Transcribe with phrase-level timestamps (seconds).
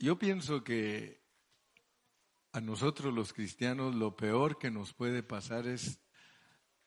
[0.00, 1.20] yo pienso que
[2.52, 6.00] a nosotros los cristianos lo peor que nos puede pasar es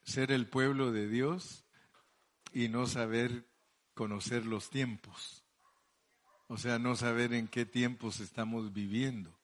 [0.02, 1.64] ser el pueblo de Dios
[2.52, 3.48] y no saber
[3.94, 5.46] conocer los tiempos.
[6.48, 9.40] O sea, no saber en qué tiempos estamos viviendo.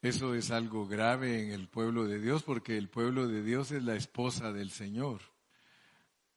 [0.00, 3.82] Eso es algo grave en el pueblo de Dios porque el pueblo de Dios es
[3.82, 5.20] la esposa del Señor.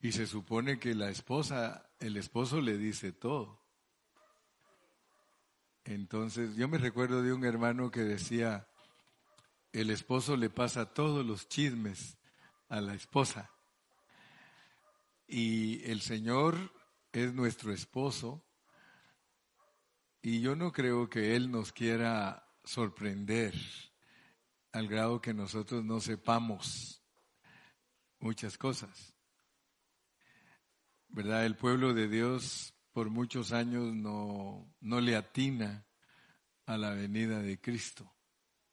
[0.02, 3.59] Y se supone que la esposa, el esposo le dice todo.
[5.90, 8.68] Entonces, yo me recuerdo de un hermano que decía,
[9.74, 12.20] el esposo le pasa todos los chismes
[12.68, 13.50] a la esposa.
[15.28, 16.72] Y el Señor
[17.12, 18.46] es nuestro esposo.
[20.22, 23.56] Y yo no creo que Él nos quiera sorprender
[24.72, 27.02] al grado que nosotros no sepamos
[28.20, 29.16] muchas cosas.
[31.08, 31.48] ¿Verdad?
[31.48, 35.86] El pueblo de Dios por muchos años no, no le atina
[36.66, 38.14] a la venida de Cristo.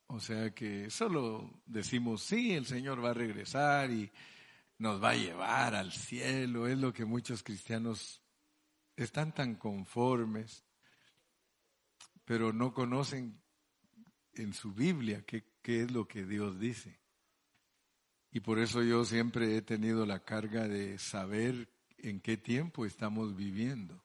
[0.08, 4.10] O sea que solo decimos, sí, el Señor va a regresar y
[4.78, 6.66] nos va a llevar al cielo.
[6.66, 8.20] Es lo que muchos cristianos
[8.96, 10.64] están tan conformes,
[12.24, 13.40] pero no conocen
[14.32, 16.98] en su Biblia qué, qué es lo que Dios dice.
[18.32, 23.36] Y por eso yo siempre he tenido la carga de saber en qué tiempo estamos
[23.36, 24.02] viviendo.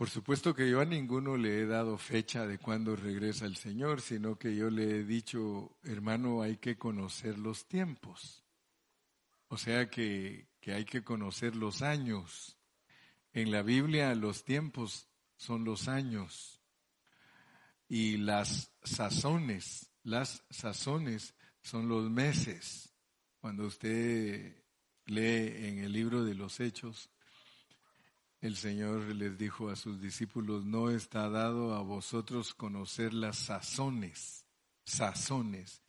[0.00, 4.00] Por supuesto que yo a ninguno le he dado fecha de cuándo regresa el Señor,
[4.00, 8.42] sino que yo le he dicho, hermano, hay que conocer los tiempos.
[9.48, 12.56] O sea que, que hay que conocer los años.
[13.34, 16.62] En la Biblia los tiempos son los años
[17.86, 22.90] y las sazones, las sazones son los meses.
[23.38, 24.64] Cuando usted
[25.04, 27.10] lee en el libro de los Hechos,
[28.40, 34.46] el Señor les dijo a sus discípulos, no está dado a vosotros conocer las sazones,
[34.84, 35.82] sazones,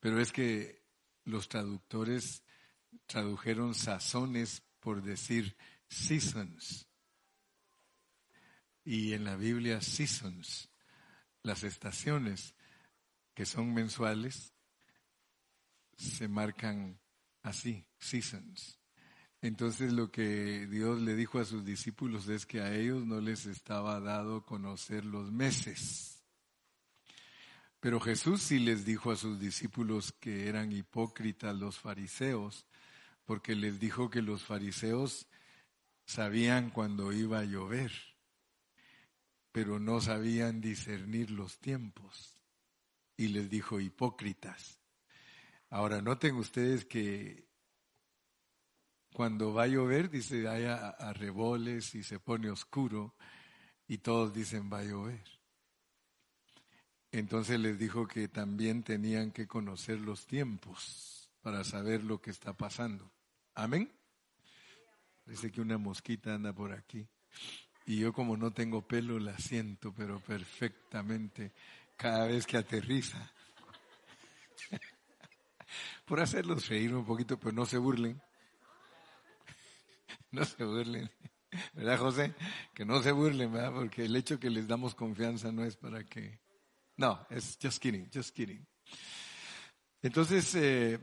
[0.00, 0.82] pero es que
[1.24, 2.42] los traductores
[3.06, 5.56] tradujeron sazones por decir
[5.88, 6.88] seasons.
[8.84, 10.68] Y en la Biblia seasons
[11.44, 12.54] las estaciones
[13.34, 14.52] que son mensuales
[15.96, 16.98] se marcan
[17.42, 18.81] así, seasons.
[19.42, 23.44] Entonces lo que Dios le dijo a sus discípulos es que a ellos no les
[23.44, 26.24] estaba dado conocer los meses.
[27.80, 32.64] Pero Jesús sí les dijo a sus discípulos que eran hipócritas los fariseos,
[33.26, 35.26] porque les dijo que los fariseos
[36.06, 37.92] sabían cuando iba a llover
[39.52, 42.34] pero no sabían discernir los tiempos.
[43.16, 44.80] Y les dijo hipócritas.
[45.68, 47.46] Ahora noten ustedes que
[49.12, 53.14] cuando va a llover, dice, hay arreboles y se pone oscuro
[53.86, 55.22] y todos dicen va a llover.
[57.10, 62.54] Entonces les dijo que también tenían que conocer los tiempos para saber lo que está
[62.54, 63.10] pasando.
[63.54, 63.92] Amén.
[65.24, 67.06] Parece que una mosquita anda por aquí.
[67.84, 71.52] Y yo como no tengo pelo la siento, pero perfectamente
[71.96, 73.30] cada vez que aterriza.
[76.04, 78.20] Por hacerlos reír un poquito, pero no se burlen.
[80.38, 81.10] No se burlen.
[81.74, 82.34] ¿Verdad, José?
[82.74, 83.72] Que no se burlen, ¿verdad?
[83.74, 86.40] Porque el hecho que les damos confianza no es para que...
[86.96, 88.66] No, es just kidding, just kidding.
[90.00, 90.98] Entonces, eh,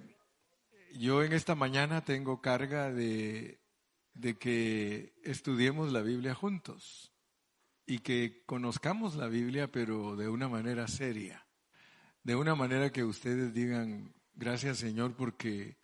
[0.93, 3.59] yo en esta mañana tengo carga de
[4.19, 7.13] de que estudiemos la Biblia juntos
[7.85, 11.47] y que conozcamos la Biblia pero de una manera seria,
[12.23, 15.77] de una manera que ustedes digan, gracias Señor porque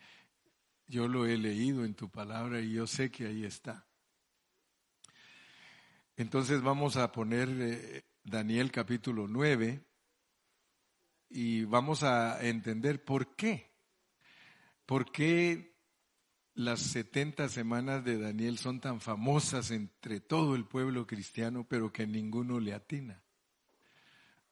[0.86, 3.86] yo lo he leído en tu palabra y yo sé que ahí está.
[6.16, 9.84] Entonces vamos a poner eh, Daniel capítulo 9
[11.28, 13.70] y vamos a entender por qué.
[14.86, 15.76] ¿Por qué
[16.54, 22.06] las 70 semanas de Daniel son tan famosas entre todo el pueblo cristiano, pero que
[22.06, 23.22] ninguno le atina.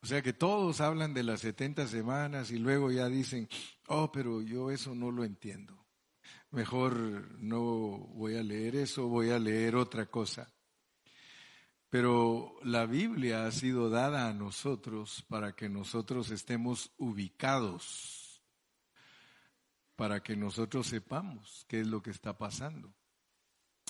[0.03, 3.49] O sea que todos hablan de las 70 semanas y luego ya dicen,
[3.87, 5.84] oh, pero yo eso no lo entiendo.
[6.55, 6.95] Mejor
[7.41, 7.61] no
[8.15, 10.53] voy a leer eso, voy a leer otra cosa.
[11.91, 18.25] Pero la Biblia ha sido dada a nosotros para que nosotros estemos ubicados
[19.97, 22.95] para que nosotros sepamos qué es lo que está pasando.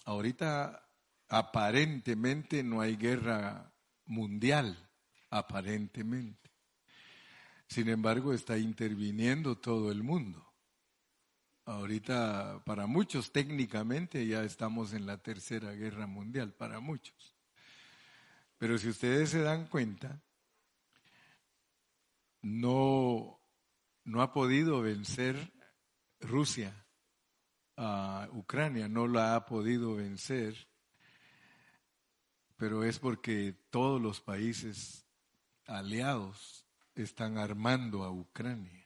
[0.04, 0.86] Ahorita
[1.28, 3.72] aparentemente no hay guerra
[4.04, 4.90] mundial,
[5.30, 6.50] aparentemente.
[7.68, 10.53] Sin embargo, está interviniendo todo el mundo.
[11.66, 17.34] Ahorita, para muchos técnicamente ya estamos en la tercera guerra mundial, para muchos.
[18.58, 20.20] Pero si ustedes se dan cuenta,
[22.42, 23.40] no,
[24.04, 25.52] no ha podido vencer
[26.20, 26.84] Rusia
[27.76, 30.68] a Ucrania, no la ha podido vencer,
[32.56, 35.06] pero es porque todos los países
[35.66, 38.83] aliados están armando a Ucrania.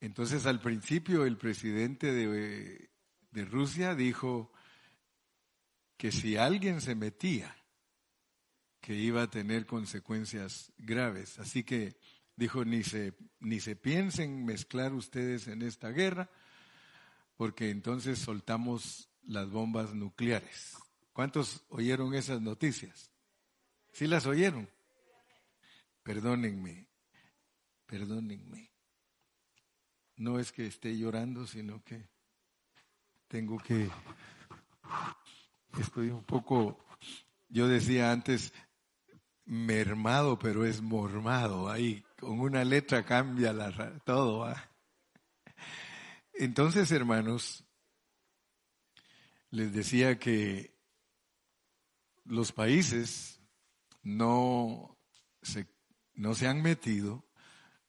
[0.00, 2.88] Entonces al principio el presidente de,
[3.44, 4.50] Rusia dijo
[5.96, 7.54] que si alguien se metía,
[8.80, 11.38] que iba a tener consecuencias graves.
[11.38, 11.98] Así que
[12.34, 16.30] dijo, ni se, ni se piensen mezclar ustedes en esta guerra,
[17.36, 20.78] porque entonces soltamos las bombas nucleares.
[21.12, 23.12] ¿Cuántos oyeron esas noticias?
[23.92, 24.70] ¿Sí las oyeron?
[26.02, 26.88] Perdónenme,
[27.84, 28.69] perdónenme.
[30.20, 32.06] No es que esté llorando, sino que
[33.26, 33.88] tengo que...
[35.78, 36.84] Estoy un poco,
[37.48, 38.52] yo decía antes,
[39.46, 41.70] mermado, pero es mormado.
[41.70, 44.54] Ahí con una letra cambia la, todo.
[46.34, 47.64] Entonces, hermanos,
[49.48, 50.76] les decía que
[52.24, 53.40] los países
[54.02, 54.98] no
[55.40, 55.66] se,
[56.12, 57.24] no se han metido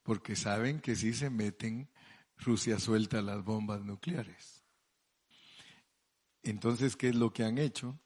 [0.01, 1.90] porque saben que si se meten,
[2.41, 4.65] Rusia suelta las bombas nucleares.
[6.43, 7.99] Entonces, ¿qué es lo que han hecho?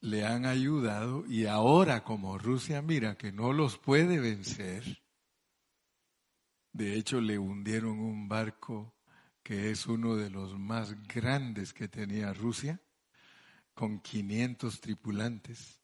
[0.00, 5.02] le han ayudado y ahora como Rusia mira que no los puede vencer,
[6.72, 8.94] de hecho le hundieron un barco
[9.42, 12.80] que es uno de los más grandes que tenía Rusia,
[13.74, 15.80] con 500 tripulantes.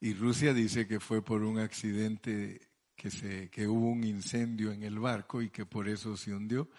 [0.00, 2.71] Y Rusia dice que fue por un accidente
[3.02, 6.70] que, se, que hubo un incendio en el barco y que por eso se hundió.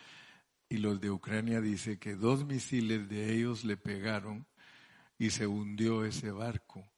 [0.70, 4.48] Y los de Ucrania dice que dos misiles de ellos le pegaron
[5.18, 6.90] y se hundió ese barco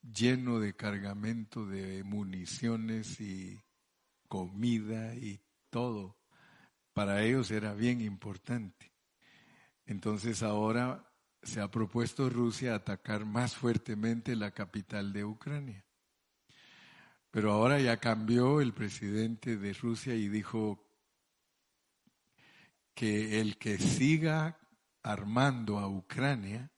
[0.00, 3.60] lleno de cargamento de municiones y
[4.26, 6.16] comida y todo.
[6.94, 8.90] Para ellos era bien importante.
[9.84, 11.12] Entonces ahora
[11.42, 15.84] se ha propuesto Rusia atacar más fuertemente la capital de Ucrania.
[17.30, 20.84] Pero ahora ya cambió el presidente de Rusia y dijo
[22.94, 24.58] que el que siga
[25.02, 26.70] armando a Ucrania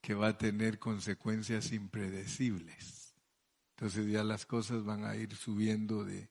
[0.00, 3.14] que va a tener consecuencias impredecibles.
[3.76, 6.28] Entonces ya las cosas van a ir subiendo de,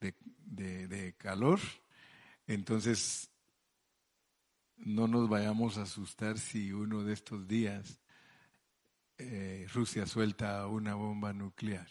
[0.00, 1.60] de, calor.
[2.46, 3.30] Entonces
[4.76, 8.00] no nos vayamos a asustar si uno de estos días
[9.16, 11.88] eh, Rusia suelta una bomba nuclear.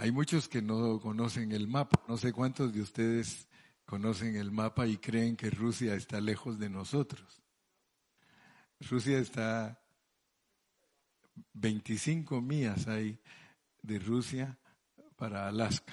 [0.00, 2.02] Hay muchos que no conocen el mapa.
[2.08, 3.46] No sé cuántos de ustedes
[3.84, 7.42] conocen el mapa y creen que Rusia está lejos de nosotros.
[8.80, 9.78] Rusia está
[11.52, 13.20] 25 millas hay
[13.82, 14.58] de Rusia
[15.16, 15.92] para Alaska,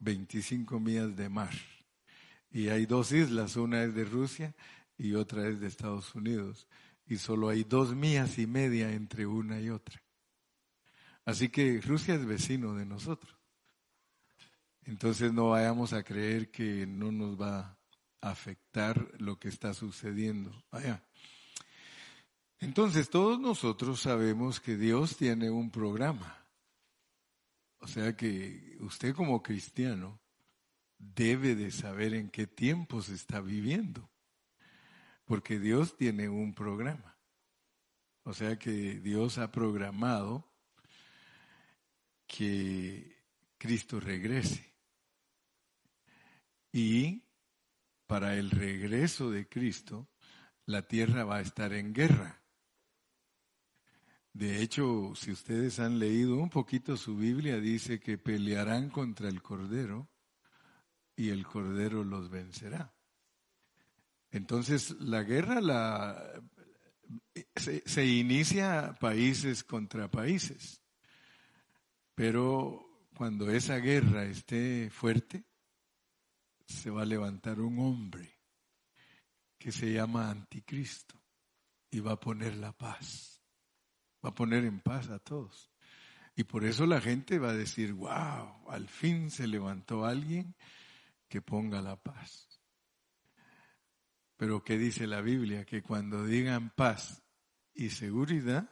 [0.00, 1.54] 25 millas de mar.
[2.50, 4.56] Y hay dos islas, una es de Rusia
[4.96, 6.66] y otra es de Estados Unidos.
[7.06, 10.02] Y solo hay dos millas y media entre una y otra.
[11.28, 13.36] Así que Rusia es vecino de nosotros.
[14.86, 17.78] Entonces no vayamos a creer que no nos va
[18.22, 21.04] a afectar lo que está sucediendo allá.
[22.60, 26.34] Entonces todos nosotros sabemos que Dios tiene un programa.
[27.80, 30.18] O sea que usted como cristiano
[30.96, 34.08] debe de saber en qué tiempo se está viviendo.
[35.26, 37.18] Porque Dios tiene un programa.
[38.22, 40.47] O sea que Dios ha programado
[42.28, 43.24] que
[43.58, 44.74] Cristo regrese.
[46.70, 47.24] Y
[48.06, 50.08] para el regreso de Cristo,
[50.66, 52.40] la tierra va a estar en guerra.
[54.32, 59.42] De hecho, si ustedes han leído un poquito su Biblia, dice que pelearán contra el
[59.42, 60.08] Cordero
[61.16, 62.94] y el Cordero los vencerá.
[64.30, 66.42] Entonces, la guerra la,
[67.56, 70.77] se, se inicia países contra países,
[72.18, 75.44] pero cuando esa guerra esté fuerte,
[76.66, 78.40] se va a levantar un hombre
[79.56, 81.14] que se llama anticristo
[81.92, 83.40] y va a poner la paz,
[84.24, 85.70] va a poner en paz a todos.
[86.34, 90.56] Y por eso la gente va a decir, wow, al fin se levantó alguien
[91.28, 92.60] que ponga la paz.
[94.36, 95.64] Pero ¿qué dice la Biblia?
[95.64, 97.22] Que cuando digan paz
[97.74, 98.68] y seguridad,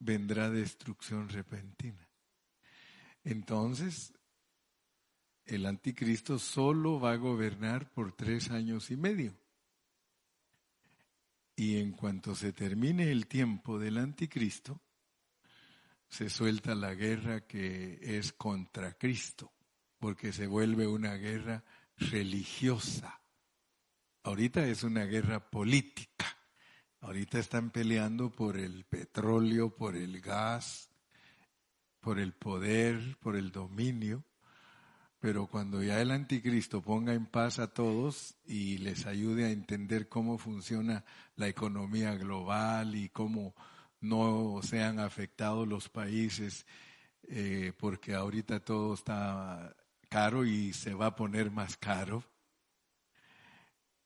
[0.00, 2.07] vendrá destrucción repentina.
[3.24, 4.14] Entonces,
[5.44, 9.36] el anticristo solo va a gobernar por tres años y medio.
[11.58, 14.80] y en cuanto se termine el tiempo del anticristo,
[16.08, 19.52] se suelta la guerra que es contra Cristo,
[19.98, 21.64] porque se vuelve una guerra
[21.96, 23.20] religiosa.
[24.22, 26.26] Ahorita es una guerra política.
[27.00, 30.87] Ahorita están peleando por el petróleo, por el gas,
[32.00, 34.24] por el poder, por el dominio.
[35.20, 40.08] Pero cuando ya el anticristo ponga en paz a todos y les ayude a entender
[40.08, 43.54] cómo funciona la economía global y cómo
[44.00, 46.66] no sean afectados los países,
[47.24, 49.74] eh, porque ahorita todo está
[50.08, 52.22] caro y se va a poner más caro.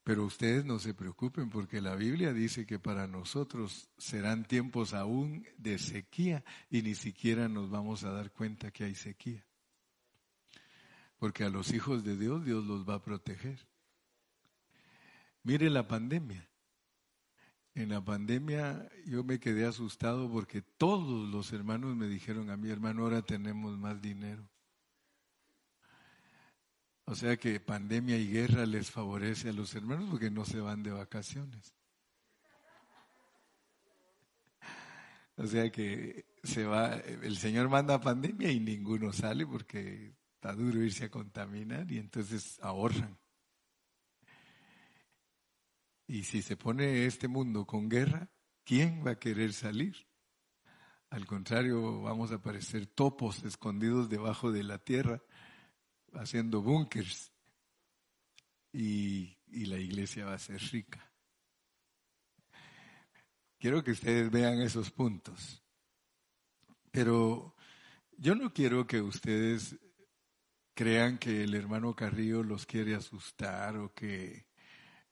[0.05, 5.47] Pero ustedes no se preocupen porque la Biblia dice que para nosotros serán tiempos aún
[5.59, 9.45] de sequía y ni siquiera nos vamos a dar cuenta que hay sequía.
[11.19, 13.65] Porque a los hijos de Dios Dios los va a proteger.
[15.45, 16.49] Mire la pandemia.
[17.75, 22.71] En la pandemia yo me quedé asustado porque todos los hermanos me dijeron a mi
[22.71, 24.52] hermano, ahora tenemos más dinero.
[27.05, 30.83] O sea que pandemia y guerra les favorece a los hermanos porque no se van
[30.83, 31.75] de vacaciones.
[35.37, 40.83] O sea que se va, el Señor manda pandemia y ninguno sale porque está duro
[40.83, 43.19] irse a contaminar y entonces ahorran.
[46.07, 48.29] Y si se pone este mundo con guerra,
[48.65, 49.97] ¿quién va a querer salir?
[51.11, 55.23] Al contrario, vamos a parecer topos escondidos debajo de la tierra
[56.15, 57.33] haciendo búnkers
[58.73, 61.11] y, y la iglesia va a ser rica.
[63.59, 65.63] Quiero que ustedes vean esos puntos.
[66.91, 67.55] Pero
[68.17, 69.77] yo no quiero que ustedes
[70.75, 74.47] crean que el hermano Carrillo los quiere asustar o que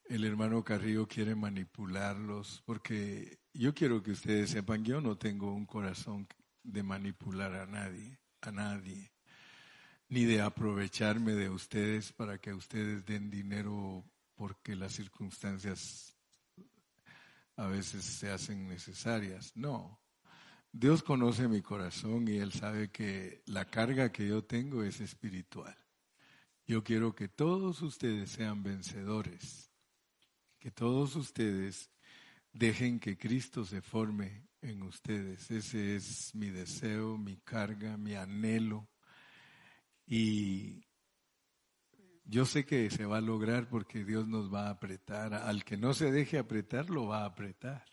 [0.04, 5.66] el hermano Carrillo quiere manipularlos, porque yo quiero que ustedes sepan, yo no tengo un
[5.66, 6.26] corazón
[6.64, 9.12] de manipular a nadie, a nadie
[10.10, 16.16] ni de aprovecharme de ustedes para que ustedes den dinero porque las circunstancias
[17.56, 19.52] a veces se hacen necesarias.
[19.54, 20.00] No.
[20.72, 25.76] Dios conoce mi corazón y Él sabe que la carga que yo tengo es espiritual.
[26.66, 29.70] Yo quiero que todos ustedes sean vencedores,
[30.58, 31.88] que todos ustedes
[32.52, 35.52] dejen que Cristo se forme en ustedes.
[35.52, 38.89] Ese es mi deseo, mi carga, mi anhelo
[40.12, 40.84] y
[42.24, 45.34] yo sé que se va a lograr porque Dios nos va a apretar.
[45.34, 47.84] Al que no se deje apretar, lo va a apretar.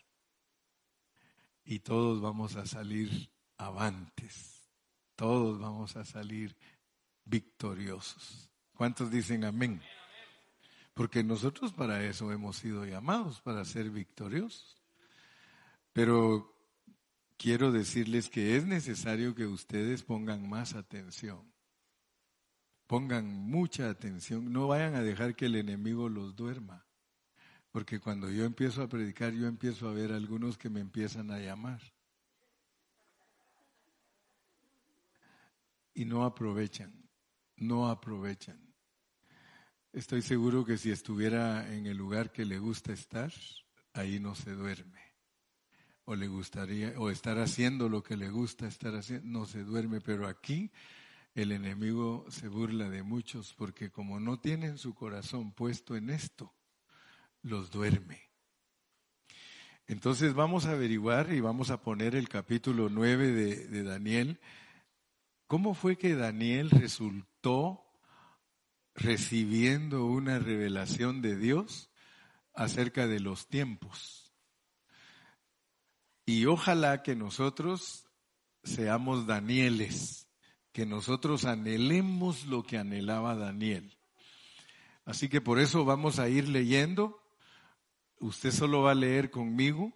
[1.64, 4.68] Y todos vamos a salir avantes.
[5.14, 6.56] Todos vamos a salir
[7.24, 8.50] victoriosos.
[8.72, 9.80] ¿Cuántos dicen amén?
[10.94, 14.82] Porque nosotros para eso hemos sido llamados, para ser victoriosos.
[15.92, 16.52] Pero
[17.36, 21.56] quiero decirles que es necesario que ustedes pongan más atención
[22.88, 26.86] Pongan mucha atención, no vayan a dejar que el enemigo los duerma,
[27.70, 31.38] porque cuando yo empiezo a predicar, yo empiezo a ver algunos que me empiezan a
[31.38, 31.82] llamar.
[35.92, 37.06] Y no aprovechan,
[37.58, 38.58] no aprovechan.
[39.92, 43.30] Estoy seguro que si estuviera en el lugar que le gusta estar,
[43.92, 45.02] ahí no se duerme.
[46.06, 50.00] O le gustaría, o estar haciendo lo que le gusta estar haciendo, no se duerme,
[50.00, 50.70] pero aquí
[51.42, 56.52] el enemigo se burla de muchos porque como no tienen su corazón puesto en esto,
[57.42, 58.28] los duerme.
[59.86, 64.40] Entonces vamos a averiguar y vamos a poner el capítulo 9 de, de Daniel.
[65.46, 67.84] ¿Cómo fue que Daniel resultó
[68.94, 71.88] recibiendo una revelación de Dios
[72.52, 74.34] acerca de los tiempos?
[76.26, 78.08] Y ojalá que nosotros
[78.64, 80.27] seamos Danieles
[80.72, 83.96] que nosotros anhelemos lo que anhelaba Daniel.
[85.04, 87.22] Así que por eso vamos a ir leyendo.
[88.20, 89.92] Usted solo va a leer conmigo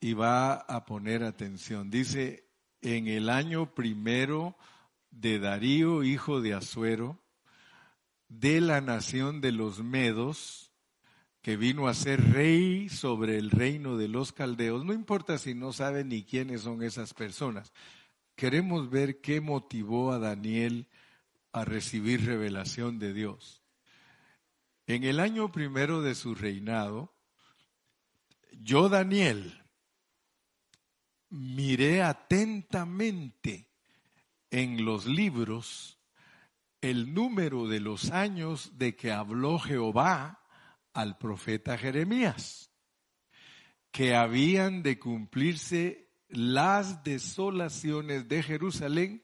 [0.00, 1.90] y va a poner atención.
[1.90, 2.48] Dice,
[2.80, 4.56] en el año primero
[5.10, 7.20] de Darío, hijo de Azuero,
[8.28, 10.72] de la nación de los Medos,
[11.42, 14.84] que vino a ser rey sobre el reino de los caldeos.
[14.84, 17.72] No importa si no sabe ni quiénes son esas personas
[18.36, 20.88] queremos ver qué motivó a Daniel
[21.52, 23.62] a recibir revelación de Dios.
[24.86, 27.14] En el año primero de su reinado,
[28.52, 29.64] yo, Daniel,
[31.28, 33.68] miré atentamente
[34.50, 35.98] en los libros
[36.80, 40.42] el número de los años de que habló Jehová
[40.92, 42.70] al profeta Jeremías.
[43.90, 49.22] que habían de cumplirse las desolaciones de Jerusalén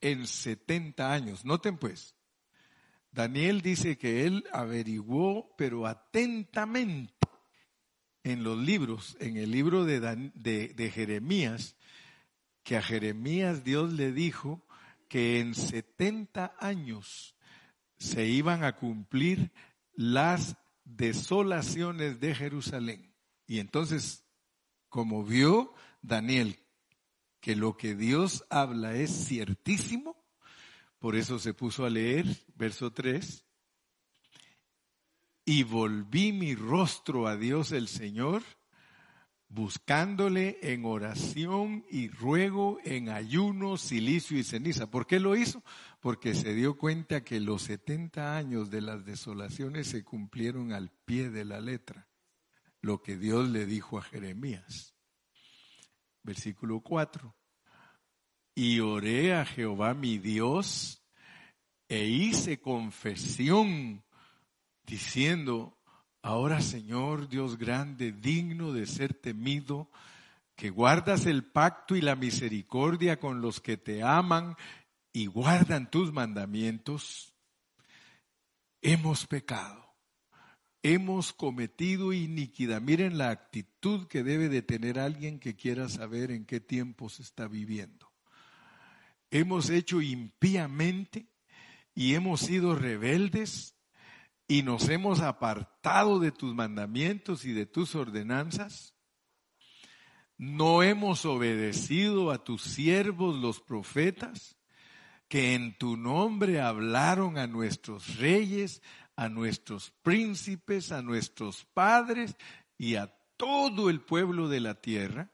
[0.00, 1.44] en 70 años.
[1.44, 2.14] Noten pues,
[3.12, 7.14] Daniel dice que él averiguó, pero atentamente,
[8.24, 10.00] en los libros, en el libro de,
[10.34, 11.76] de, Jeremías,
[12.62, 14.64] que a Jeremías Dios le dijo
[15.08, 17.34] que en 70 años
[17.98, 19.52] se iban a cumplir
[19.94, 23.12] las desolaciones de Jerusalén.
[23.46, 24.24] Y entonces,
[24.88, 26.58] como vio Daniel
[27.42, 30.16] que lo que Dios habla es ciertísimo,
[31.00, 33.44] por eso se puso a leer, verso 3,
[35.44, 38.44] y volví mi rostro a Dios el Señor,
[39.48, 44.88] buscándole en oración y ruego, en ayuno, silicio y ceniza.
[44.88, 45.64] ¿Por qué lo hizo?
[46.00, 51.28] Porque se dio cuenta que los 70 años de las desolaciones se cumplieron al pie
[51.28, 52.06] de la letra,
[52.80, 54.91] lo que Dios le dijo a Jeremías.
[56.22, 57.34] Versículo 4
[58.54, 61.02] y oré a Jehová mi Dios
[61.88, 64.04] e hice confesión
[64.84, 65.78] diciendo,
[66.22, 69.90] ahora Señor Dios grande, digno de ser temido,
[70.54, 74.56] que guardas el pacto y la misericordia con los que te aman
[75.12, 77.34] y guardan tus mandamientos,
[78.82, 79.81] hemos pecado,
[80.82, 82.80] hemos cometido iniquidad.
[82.80, 87.22] Miren la actitud que debe de tener alguien que quiera saber en qué tiempo se
[87.22, 88.12] está viviendo
[89.32, 91.26] hemos hecho impíamente
[91.94, 93.74] y hemos sido rebeldes
[94.46, 98.94] y nos hemos apartado de tus mandamientos y de tus ordenanzas.
[100.36, 104.58] No hemos obedecido a tus siervos los profetas,
[105.28, 108.82] que en tu nombre hablaron a nuestros reyes,
[109.22, 112.36] a nuestros príncipes, a nuestros padres
[112.76, 115.30] y a todo el pueblo de la tierra.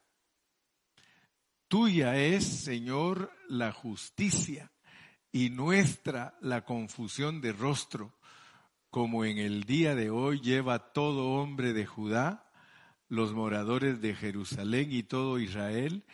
[1.68, 4.70] Tuya es, Señor, la justicia
[5.32, 8.12] y nuestra la confusión de rostro,
[8.90, 12.50] como en el día de hoy lleva todo hombre de Judá,
[13.08, 16.04] los moradores de Jerusalén y todo Israel,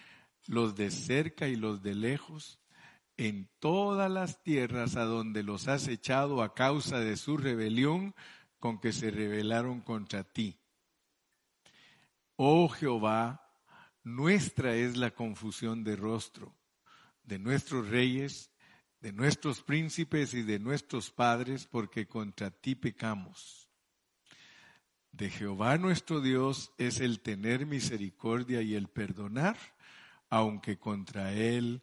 [0.47, 2.61] los de cerca y los de lejos,
[3.17, 8.15] en todas las tierras a donde los has echado a causa de su rebelión
[8.59, 10.59] con que se rebelaron contra ti.
[12.37, 13.49] Oh Jehová,
[14.03, 16.55] nuestra es la confusión de rostro
[17.25, 18.51] de nuestros reyes,
[19.01, 23.69] de nuestros príncipes y de nuestros padres, porque contra ti pecamos.
[25.13, 29.57] De Jehová nuestro Dios es el tener misericordia y el perdonar,
[30.29, 31.83] aunque contra Él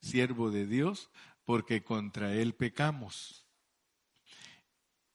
[0.00, 1.10] siervo de Dios,
[1.44, 3.46] porque contra él pecamos.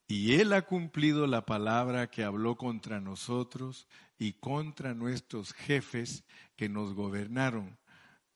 [0.06, 6.24] Y él ha cumplido la palabra que habló contra nosotros y contra nuestros jefes
[6.56, 7.78] que nos gobernaron,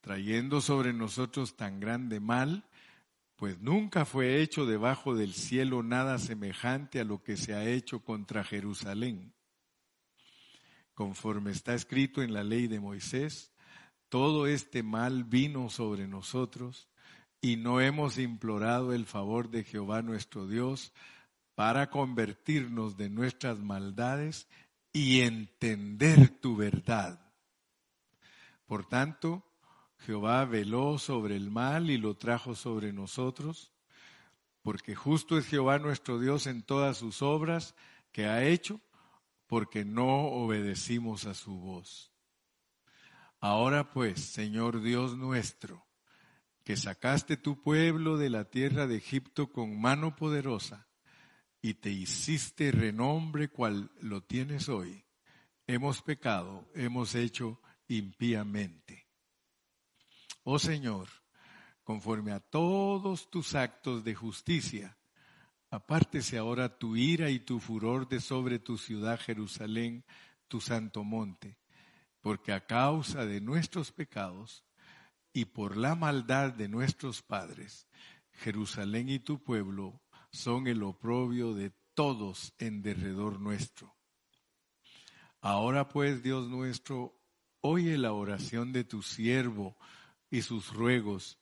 [0.00, 2.64] trayendo sobre nosotros tan grande mal,
[3.36, 8.00] pues nunca fue hecho debajo del cielo nada semejante a lo que se ha hecho
[8.00, 9.32] contra Jerusalén.
[10.94, 13.52] Conforme está escrito en la ley de Moisés,
[14.08, 16.88] todo este mal vino sobre nosotros
[17.40, 20.92] y no hemos implorado el favor de Jehová nuestro Dios
[21.54, 24.48] para convertirnos de nuestras maldades
[24.92, 27.20] y entender tu verdad.
[28.66, 29.44] Por tanto,
[29.98, 33.72] Jehová veló sobre el mal y lo trajo sobre nosotros,
[34.62, 37.74] porque justo es Jehová nuestro Dios en todas sus obras
[38.12, 38.80] que ha hecho,
[39.46, 42.12] porque no obedecimos a su voz.
[43.40, 45.86] Ahora pues, Señor Dios nuestro,
[46.64, 50.88] que sacaste tu pueblo de la tierra de Egipto con mano poderosa
[51.62, 55.04] y te hiciste renombre cual lo tienes hoy,
[55.68, 59.06] hemos pecado, hemos hecho impíamente.
[60.42, 61.08] Oh Señor,
[61.84, 64.98] conforme a todos tus actos de justicia,
[65.70, 70.04] apártese ahora tu ira y tu furor de sobre tu ciudad Jerusalén,
[70.48, 71.58] tu santo monte,
[72.20, 74.64] porque a causa de nuestros pecados
[75.32, 77.86] y por la maldad de nuestros padres,
[78.32, 80.00] Jerusalén y tu pueblo
[80.30, 83.96] son el oprobio de todos en derredor nuestro.
[85.40, 87.20] Ahora pues, Dios nuestro,
[87.60, 89.76] oye la oración de tu siervo
[90.30, 91.38] y sus ruegos,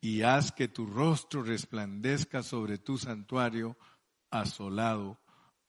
[0.00, 3.76] y haz que tu rostro resplandezca sobre tu santuario
[4.30, 5.20] asolado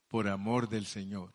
[0.08, 1.34] por amor del Señor.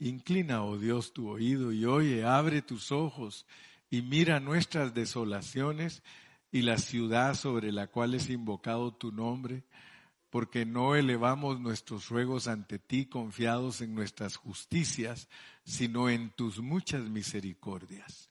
[0.00, 3.44] Inclina, oh Dios, tu oído y oye, abre tus ojos
[3.90, 6.02] y mira nuestras desolaciones
[6.50, 9.62] y la ciudad sobre la cual es invocado tu nombre,
[10.30, 15.28] porque no elevamos nuestros ruegos ante ti confiados en nuestras justicias,
[15.64, 18.30] sino en tus muchas misericordias.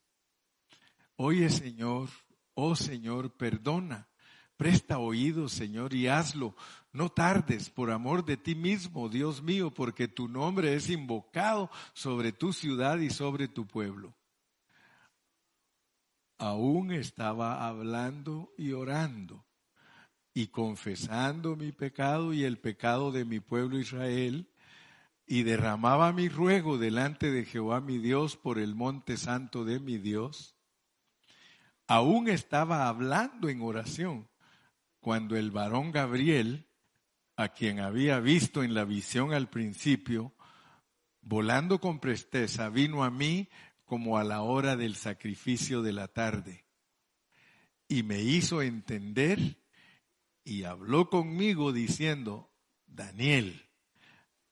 [1.18, 2.10] Oye, Señor,
[2.56, 4.09] oh Señor, perdona,
[4.60, 6.56] presta oído, Señor, y hazlo.
[6.94, 12.32] No tardes por amor de ti mismo, Dios mío, porque tu nombre es invocado sobre
[12.32, 14.14] tu ciudad y sobre tu pueblo
[16.40, 19.46] aún estaba hablando y orando
[20.34, 24.50] y confesando mi pecado y el pecado de mi pueblo Israel,
[25.28, 29.98] y derramaba mi ruego delante de Jehová mi Dios por el monte santo de mi
[29.98, 30.56] Dios,
[31.88, 34.29] aún estaba hablando en oración
[35.00, 36.68] cuando el varón Gabriel,
[37.36, 40.34] a quien había visto en la visión al principio,
[41.22, 43.50] volando con presteza, vino a mí
[43.86, 46.66] como a la hora del sacrificio de la tarde.
[47.88, 49.58] Y me hizo entender
[50.44, 52.52] y habló conmigo diciendo,
[52.86, 53.70] Daniel,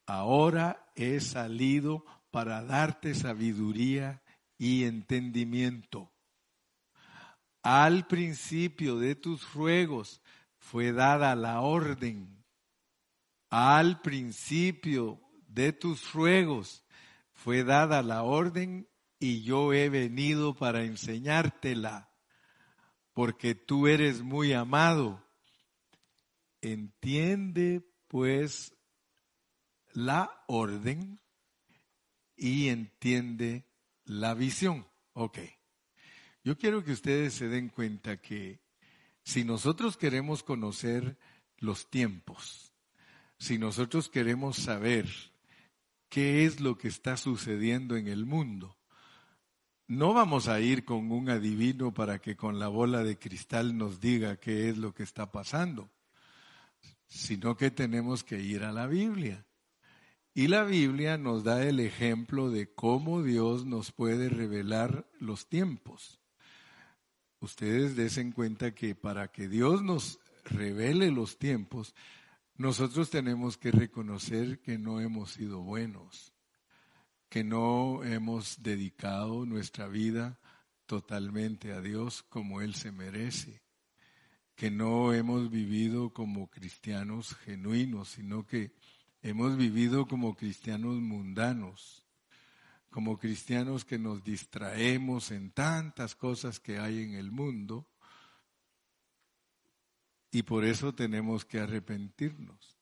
[0.06, 4.24] ahora he salido para darte sabiduría
[4.58, 6.12] y entendimiento.
[7.62, 10.22] Al principio de tus ruegos
[10.72, 12.44] fue dada la orden.
[13.50, 16.84] Al principio de tus ruegos
[17.32, 22.12] fue dada la orden y yo he venido para enseñártela,
[23.14, 25.26] porque tú eres muy amado.
[26.60, 28.76] Entiende pues
[29.94, 31.22] la orden
[32.36, 33.66] y entiende
[34.04, 34.86] la visión.
[35.14, 35.40] Ok.
[36.44, 38.67] Yo quiero que ustedes se den cuenta que
[39.28, 41.18] si nosotros queremos conocer
[41.58, 42.72] los tiempos,
[43.38, 45.06] si nosotros queremos saber
[46.08, 48.78] qué es lo que está sucediendo en el mundo,
[49.86, 54.00] no vamos a ir con un adivino para que con la bola de cristal nos
[54.00, 55.92] diga qué es lo que está pasando,
[57.08, 59.46] sino que tenemos que ir a la Biblia.
[60.34, 66.17] Y la Biblia nos da el ejemplo de cómo Dios nos puede revelar los tiempos.
[67.40, 71.96] Ustedes desen cuenta que para que Dios nos revele los tiempos,
[72.56, 76.34] nosotros tenemos que reconocer que no hemos sido buenos
[77.30, 80.40] que no hemos dedicado nuestra vida
[80.86, 83.62] totalmente a Dios como Él se merece,
[84.56, 88.74] que no hemos vivido como cristianos genuinos, sino que
[89.22, 92.06] hemos vivido como cristianos mundanos,
[92.90, 97.88] como cristianos que nos distraemos en tantas cosas que hay en el mundo
[100.32, 102.78] y por eso tenemos que arrepentirnos.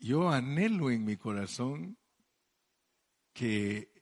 [0.00, 1.96] Yo anhelo en mi corazón
[3.32, 3.92] que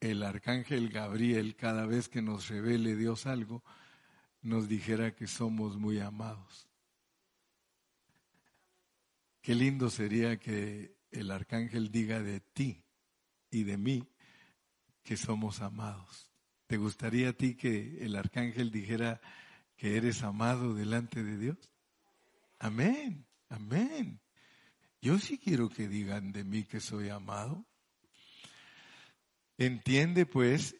[0.00, 3.62] el arcángel Gabriel, cada vez que nos revele Dios algo,
[4.40, 6.68] nos dijera que somos muy amados.
[9.40, 12.84] Qué lindo sería que el arcángel diga de ti
[13.52, 14.08] y de mí
[15.04, 16.32] que somos amados.
[16.66, 19.20] ¿Te gustaría a ti que el arcángel dijera
[19.76, 21.58] que eres amado delante de Dios?
[22.58, 24.20] Amén, amén.
[25.00, 27.66] Yo sí quiero que digan de mí que soy amado.
[29.58, 30.76] Entiende pues,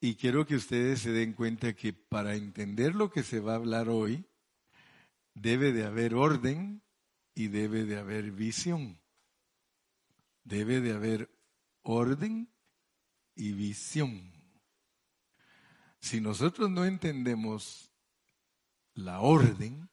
[0.00, 3.56] y quiero que ustedes se den cuenta que para entender lo que se va a
[3.56, 4.26] hablar hoy,
[5.34, 6.82] debe de haber orden
[7.34, 9.00] y debe de haber visión.
[10.44, 11.31] Debe de haber
[11.82, 12.48] orden
[13.34, 14.32] y visión.
[16.00, 17.92] Si nosotros no entendemos
[18.94, 19.88] la orden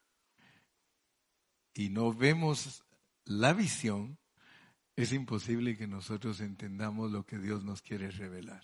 [1.74, 2.84] y no vemos
[3.26, 4.18] la visión,
[4.96, 8.64] es imposible que nosotros entendamos lo que Dios nos quiere revelar.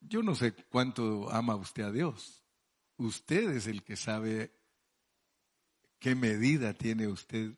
[0.00, 2.44] Yo no sé cuánto ama usted a Dios.
[2.96, 4.52] Usted es el que sabe
[5.98, 7.54] qué medida tiene usted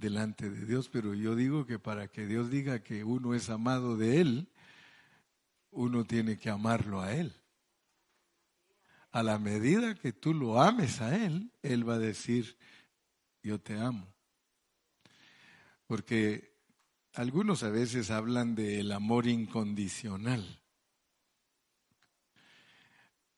[0.00, 3.96] delante de Dios, pero yo digo que para que Dios diga que uno es amado
[3.96, 4.48] de Él,
[5.70, 7.36] uno tiene que amarlo a Él.
[9.12, 12.56] A la medida que tú lo ames a Él, Él va a decir,
[13.42, 14.12] yo te amo.
[15.86, 16.56] Porque
[17.12, 20.60] algunos a veces hablan del amor incondicional.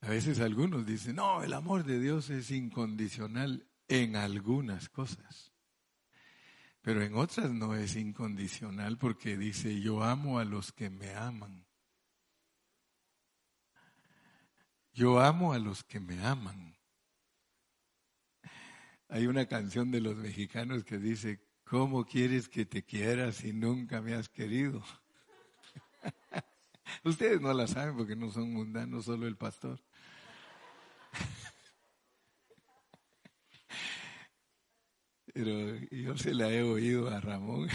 [0.01, 5.52] A veces algunos dicen, no, el amor de Dios es incondicional en algunas cosas.
[6.83, 11.65] Pero en otras no es incondicional porque dice, yo amo a los que me aman.
[14.91, 16.75] Yo amo a los que me aman.
[19.07, 24.01] Hay una canción de los mexicanos que dice, ¿cómo quieres que te quiera si nunca
[24.01, 24.83] me has querido?
[27.05, 29.79] Ustedes no la saben porque no son mundanos, solo el pastor.
[35.33, 37.67] Pero yo se la he oído a Ramón.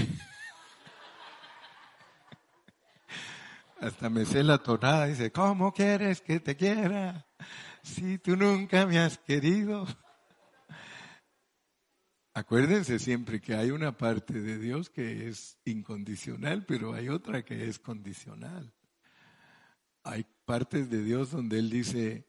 [3.80, 7.26] Hasta me sé la tonada, dice, ¿cómo quieres que te quiera
[7.82, 9.86] si tú nunca me has querido?
[12.34, 17.68] Acuérdense siempre que hay una parte de Dios que es incondicional, pero hay otra que
[17.68, 18.72] es condicional.
[20.04, 22.28] Hay partes de Dios donde Él dice,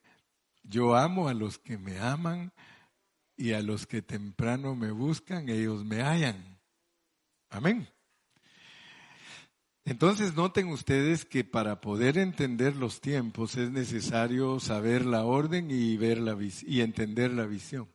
[0.64, 2.52] yo amo a los que me aman
[3.40, 6.60] y a los que temprano me buscan, ellos me hallan.
[7.50, 7.88] Amén.
[9.86, 15.96] Entonces noten ustedes que para poder entender los tiempos es necesario saber la orden y
[15.96, 17.88] ver la y entender la visión.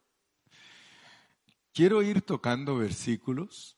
[1.74, 3.76] Quiero ir tocando versículos.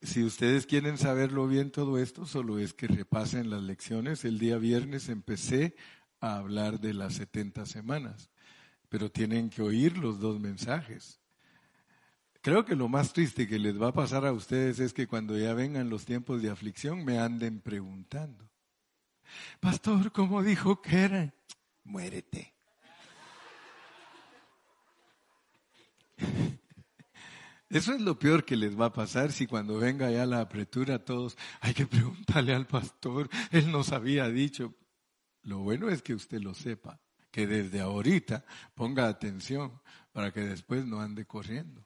[0.00, 4.24] Si ustedes quieren saberlo bien todo esto, solo es que repasen las lecciones.
[4.24, 5.76] El día viernes empecé
[6.18, 8.31] a hablar de las 70 semanas,
[8.92, 11.18] pero tienen que oír los dos mensajes.
[12.42, 15.38] Creo que lo más triste que les va a pasar a ustedes es que cuando
[15.38, 18.50] ya vengan los tiempos de aflicción me anden preguntando,
[19.60, 21.32] Pastor, ¿cómo dijo que era?
[21.84, 22.52] Muérete.
[27.70, 31.02] Eso es lo peor que les va a pasar si cuando venga ya la apretura
[31.02, 34.74] todos, hay que preguntarle al pastor, él nos había dicho.
[35.44, 37.00] Lo bueno es que usted lo sepa,
[37.32, 39.80] que desde ahorita ponga atención
[40.12, 41.84] para que después no ande corriendo.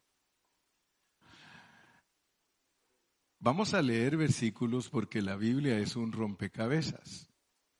[3.38, 7.30] Vamos a leer versículos porque la Biblia es un rompecabezas.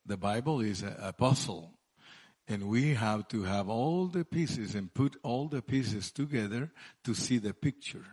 [0.07, 1.73] The Bible is a, puzzle.
[2.47, 7.15] And we have to have all the pieces and put all the pieces together to
[7.15, 8.05] see the picture.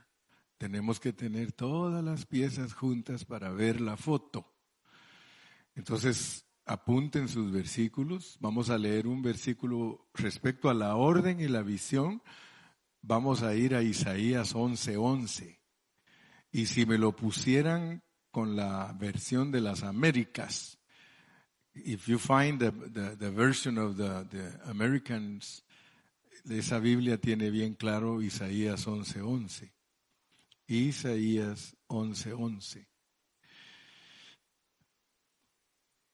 [0.57, 4.51] Tenemos que tener todas las piezas juntas para ver la foto.
[5.75, 8.37] Entonces, apunten sus versículos.
[8.39, 12.21] Vamos a leer un versículo respecto a la orden y la visión.
[13.01, 14.97] Vamos a ir a Isaías 11:11.
[14.97, 15.59] 11.
[16.51, 20.79] Y si me lo pusieran con la versión de las Américas,
[21.73, 22.71] if you find the,
[23.15, 25.63] the, version of the, the, Americans,
[26.49, 29.23] esa Biblia tiene bien claro Isaías 11:11.
[29.23, 29.73] 11.
[30.67, 32.33] Isaías 11:11.
[32.37, 32.92] 11.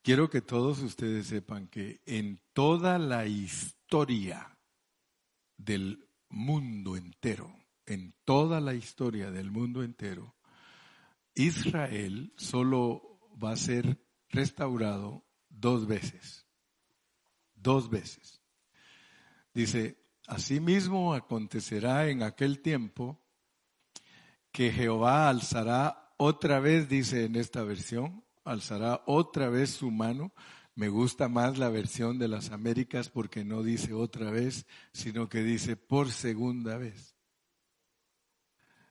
[0.01, 4.57] Quiero que todos ustedes sepan que en toda la historia
[5.57, 7.53] del mundo entero,
[7.85, 10.35] en toda la historia del mundo entero,
[11.35, 16.45] Israel solo va a ser restaurado dos veces.
[17.55, 18.41] Dos veces.
[19.53, 23.21] Dice, asimismo acontecerá en aquel tiempo
[24.51, 30.33] que Jehová alzará otra vez, dice en esta versión, alzará otra vez su mano.
[30.75, 35.43] Me gusta más la versión de las Américas porque no dice otra vez, sino que
[35.43, 37.15] dice por segunda vez.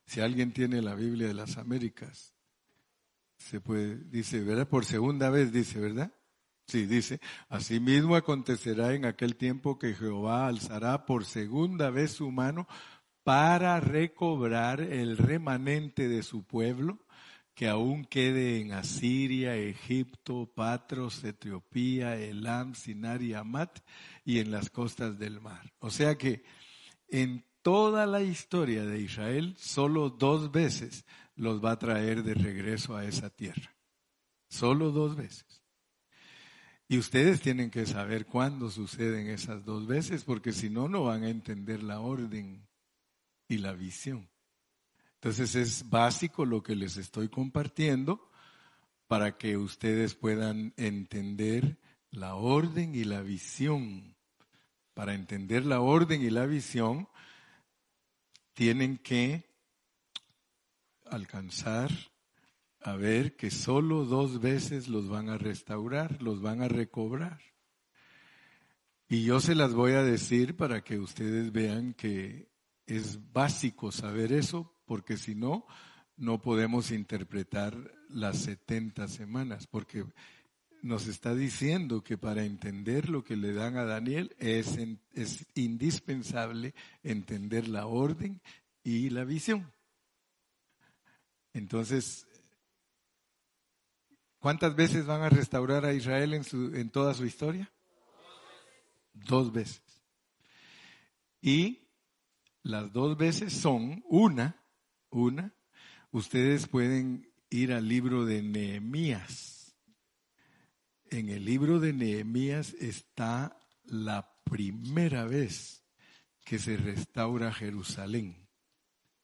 [0.05, 2.35] Si alguien tiene la Biblia de las Américas,
[3.37, 4.69] se puede, dice, ¿verdad?
[4.69, 6.13] Por segunda vez dice, ¿verdad?
[6.67, 12.69] Sí, dice, asimismo acontecerá en aquel tiempo que Jehová alzará por segunda vez su mano
[13.25, 16.99] para recobrar el remanente de su pueblo
[17.59, 23.81] que aún quede en Asiria, Egipto, Patros, Etiopía, Elam, Sinar y Amat
[24.25, 25.73] y en las costas del mar.
[25.81, 26.45] O sea que
[27.09, 32.95] en toda la historia de Israel, solo dos veces los va a traer de regreso
[32.95, 33.75] a esa tierra.
[34.49, 35.65] Solo dos veces.
[36.87, 41.25] Y ustedes tienen que saber cuándo suceden esas dos veces, porque si no, no van
[41.25, 42.69] a entender la orden
[43.49, 44.31] y la visión.
[45.21, 48.31] Entonces es básico lo que les estoy compartiendo
[49.09, 51.77] para que ustedes puedan entender
[52.11, 54.15] la orden y la visión.
[54.95, 57.09] Para entender la orden y la visión,
[58.55, 59.45] tienen que
[61.05, 61.91] alcanzar
[62.81, 67.41] a ver que solo dos veces los van a restaurar, los van a recobrar.
[69.09, 72.53] Y yo se las voy a decir para que ustedes vean que
[72.87, 75.67] es básico saber eso, porque si no,
[76.17, 77.77] no podemos interpretar
[78.09, 80.05] las 70 semanas, porque
[80.83, 84.79] nos está diciendo que para entender lo que le dan a Daniel es,
[85.55, 88.41] indispensable entender la orden
[88.83, 89.71] y la visión.
[91.53, 92.27] Entonces,
[94.39, 97.71] ¿cuántas veces van a restaurar a Israel en, su, en toda su historia?
[99.13, 99.83] Dos veces.
[101.43, 101.89] Y
[102.63, 104.61] las dos veces son una,
[105.11, 105.55] una,
[106.11, 109.75] ustedes pueden ir al libro de Nehemías.
[111.11, 115.83] En el libro de Nehemías está la primera vez
[116.45, 118.49] que se restaura Jerusalén.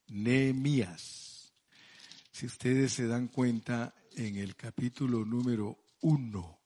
[0.09, 1.53] Nehemías.
[2.31, 6.61] Si ustedes se dan cuenta, en el capítulo número uno,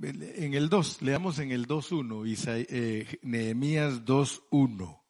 [0.00, 5.02] En el 2, leamos en el 2.1, eh, Nehemías 2.1.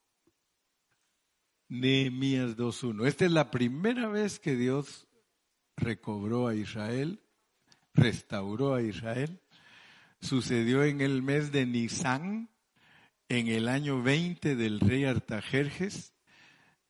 [1.68, 3.06] Nehemías 2.1.
[3.06, 5.06] Esta es la primera vez que Dios
[5.76, 7.20] recobró a Israel,
[7.92, 9.42] restauró a Israel.
[10.22, 12.48] Sucedió en el mes de Nisan,
[13.28, 16.14] en el año 20 del rey Artajerjes,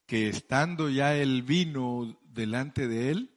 [0.06, 3.36] que estando ya el vino delante de él,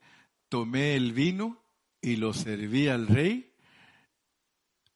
[0.49, 1.65] tomé el vino
[1.99, 3.50] y lo serví al rey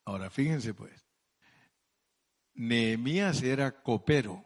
[0.06, 1.06] Ahora, fíjense pues,
[2.54, 4.46] Nehemías era copero.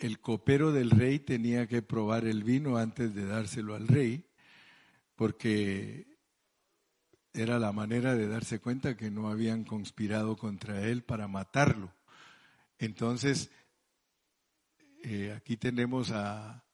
[0.00, 4.24] El copero del rey tenía que probar el vino antes de dárselo al rey,
[5.14, 6.18] porque
[7.34, 11.94] era la manera de darse cuenta que no habían conspirado contra él para matarlo.
[12.78, 13.50] Entonces,
[15.04, 16.64] eh, aquí tenemos a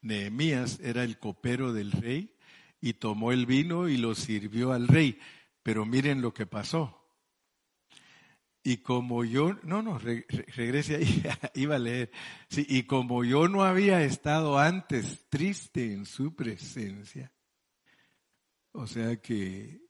[0.00, 2.36] Nehemías, era el copero del rey,
[2.80, 5.18] y tomó el vino y lo sirvió al rey.
[5.64, 6.97] Pero miren lo que pasó.
[8.68, 11.22] Y como yo, no, no, regrese ahí,
[11.54, 12.10] iba a leer.
[12.50, 17.32] Sí, y como yo no había estado antes triste en su presencia,
[18.72, 19.80] o sea que,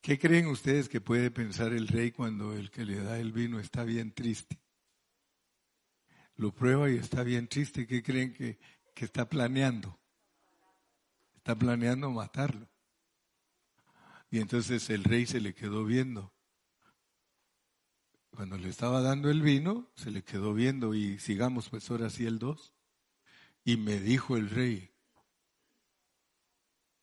[0.00, 3.60] ¿qué creen ustedes que puede pensar el rey cuando el que le da el vino
[3.60, 4.58] está bien triste?
[6.36, 8.58] Lo prueba y está bien triste, ¿qué creen que,
[8.94, 10.00] que está planeando?
[11.34, 12.70] Está planeando matarlo.
[14.30, 16.31] Y entonces el rey se le quedó viendo
[18.34, 22.24] cuando le estaba dando el vino, se le quedó viendo y sigamos pues ahora sí
[22.24, 22.72] el dos.
[23.62, 24.90] Y me dijo el rey,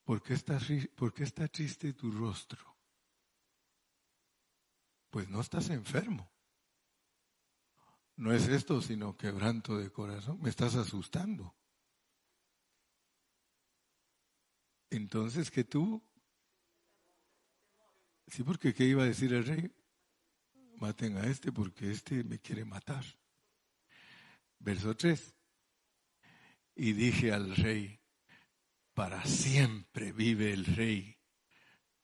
[0.03, 0.59] ¿por qué, está,
[0.95, 2.75] ¿por qué está triste tu rostro?
[5.11, 6.29] Pues no estás enfermo.
[8.15, 10.41] No es esto, sino quebranto de corazón.
[10.41, 11.55] Me estás asustando.
[14.89, 16.03] Entonces, que tú...
[18.27, 19.78] Sí, porque ¿qué iba a decir el rey?
[20.79, 23.03] Maten a este porque este me quiere matar.
[24.59, 25.35] Verso 3.
[26.75, 27.99] Y dije al rey,
[28.93, 31.17] para siempre vive el rey.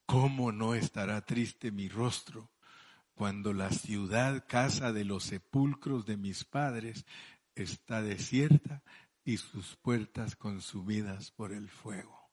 [0.06, 2.52] ¿Cómo no estará triste mi rostro
[3.14, 7.06] cuando la ciudad, casa de los sepulcros de mis padres,
[7.56, 8.84] está desierta
[9.24, 12.32] y sus puertas consumidas por el fuego?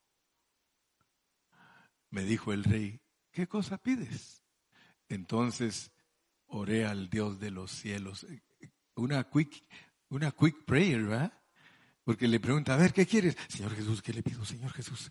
[2.10, 3.00] Me dijo el rey,
[3.30, 4.44] ¿qué cosa pides?
[5.08, 5.92] Entonces
[6.52, 8.26] oré al Dios de los cielos.
[8.94, 9.62] Una quick,
[10.08, 11.32] una quick prayer, ¿verdad?
[12.04, 13.36] Porque le pregunta, a ver, ¿qué quieres?
[13.48, 15.10] Señor Jesús, ¿qué le pido, Señor Jesús?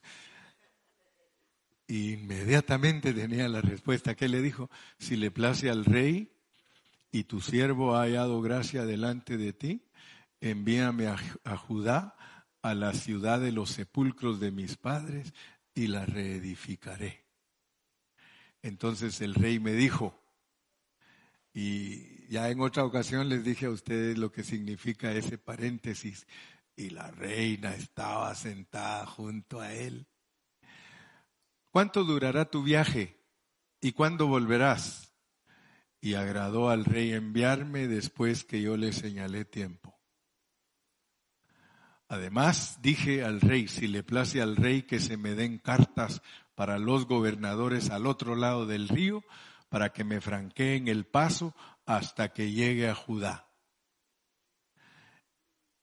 [1.92, 4.16] inmediatamente tenía la respuesta.
[4.16, 4.70] ¿Qué le dijo?
[4.98, 6.32] Si le place al rey
[7.12, 9.84] y tu siervo ha hallado gracia delante de ti,
[10.40, 12.16] envíame a, a Judá,
[12.62, 15.34] a la ciudad de los sepulcros de mis padres,
[15.74, 17.26] y la reedificaré.
[18.62, 20.21] Entonces el rey me dijo,
[21.54, 26.26] y ya en otra ocasión les dije a ustedes lo que significa ese paréntesis.
[26.76, 30.08] Y la reina estaba sentada junto a él.
[31.70, 33.18] ¿Cuánto durará tu viaje?
[33.82, 35.14] ¿Y cuándo volverás?
[36.00, 40.00] Y agradó al rey enviarme después que yo le señalé tiempo.
[42.08, 46.22] Además dije al rey, si le place al rey que se me den cartas
[46.56, 49.24] para los gobernadores al otro lado del río,
[49.72, 53.48] para que me franqueen el paso hasta que llegue a Judá.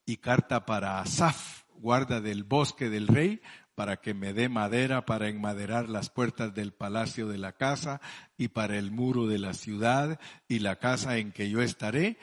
[0.05, 3.41] Y carta para Asaf, guarda del bosque del rey,
[3.75, 8.03] para que me dé madera para enmaderar las puertas del palacio de la casa
[8.37, 12.19] y para el muro de la ciudad y la casa en que yo estaré,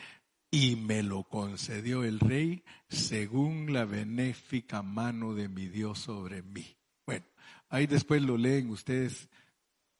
[0.52, 6.78] y me lo concedió el rey según la benéfica mano de mi Dios sobre mí.
[7.08, 7.26] Bueno,
[7.70, 9.30] ahí después lo leen ustedes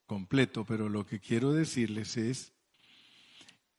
[0.06, 2.54] completo, pero lo que quiero decirles es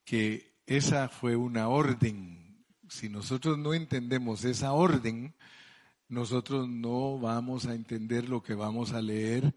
[0.04, 2.64] que esa fue una orden.
[2.88, 5.34] Si nosotros no entendemos esa orden,
[6.08, 9.54] nosotros no vamos a entender lo que vamos a leer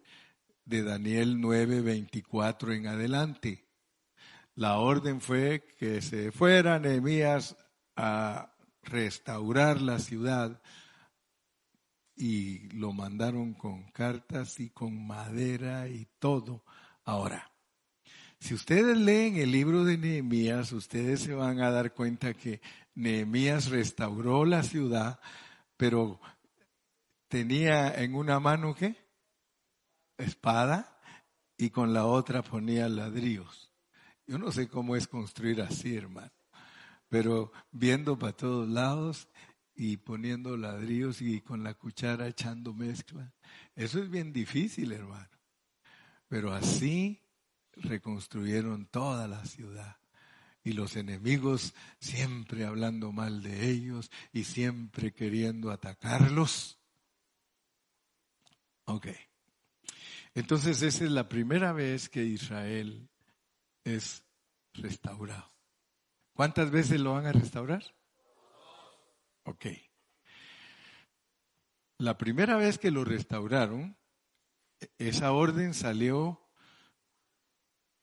[0.65, 3.65] de Daniel 9, 24 en adelante.
[4.55, 7.55] La orden fue que se fuera Nehemías
[7.95, 8.53] a
[8.83, 10.61] restaurar la ciudad
[12.19, 16.65] y lo mandaron con cartas y con madera y todo.
[17.05, 17.49] Ahora,
[18.41, 22.59] si ustedes leen el libro de Nehemías, ustedes se van a dar cuenta que
[22.93, 25.21] Nehemías restauró la ciudad,
[25.77, 26.19] pero
[27.29, 28.97] tenía en una mano qué?
[30.17, 30.99] Espada
[31.55, 33.71] y con la otra ponía ladrillos.
[34.27, 36.33] Yo no sé cómo es construir así, hermano,
[37.07, 39.29] pero viendo para todos lados
[39.79, 43.33] y poniendo ladrillos y con la cuchara echando mezcla.
[43.77, 45.29] Eso es bien difícil, hermano.
[46.27, 47.21] Pero así
[47.71, 49.95] reconstruyeron toda la ciudad.
[50.65, 56.77] Y los enemigos siempre hablando mal de ellos y siempre queriendo atacarlos.
[58.83, 59.07] Ok.
[60.35, 63.07] Entonces esa es la primera vez que Israel
[63.85, 64.25] es
[64.73, 65.53] restaurado.
[66.33, 67.98] ¿Cuántas veces lo van a restaurar?
[69.49, 69.65] Ok.
[71.97, 73.97] La primera vez que lo restauraron,
[74.99, 76.39] esa orden salió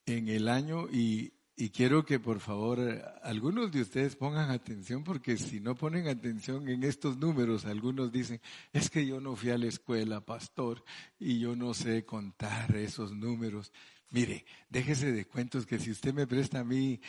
[0.07, 1.35] en el año y,
[1.73, 2.81] quiero que por favor
[3.23, 8.41] algunos de ustedes pongan atención porque si no ponen atención en estos números, algunos dicen,
[8.73, 10.83] es que yo no fui a la escuela, pastor,
[11.21, 13.73] y yo no sé contar esos números.
[14.11, 17.01] Mire, déjese de cuentos que si usted me presta a mí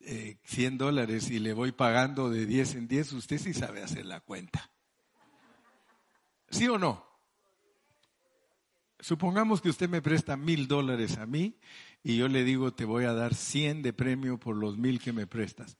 [0.00, 4.06] eh, 100 dólares y le voy pagando de 10 en 10, usted sí sabe hacer
[4.06, 4.70] la cuenta.
[6.50, 7.04] ¿Sí o no?
[9.00, 11.58] Supongamos que usted me presta mil dólares a mí
[12.02, 15.12] y yo le digo te voy a dar 100 de premio por los mil que
[15.12, 15.76] me prestas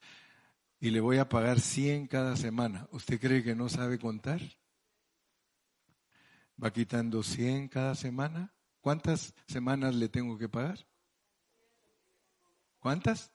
[0.79, 2.87] y le voy a pagar 100 cada semana.
[2.91, 4.41] ¿Usted cree que no sabe contar?
[6.61, 8.53] ¿Va quitando 100 cada semana?
[8.81, 10.87] ¿Cuántas semanas le tengo que pagar?
[12.79, 13.31] ¿Cuántas?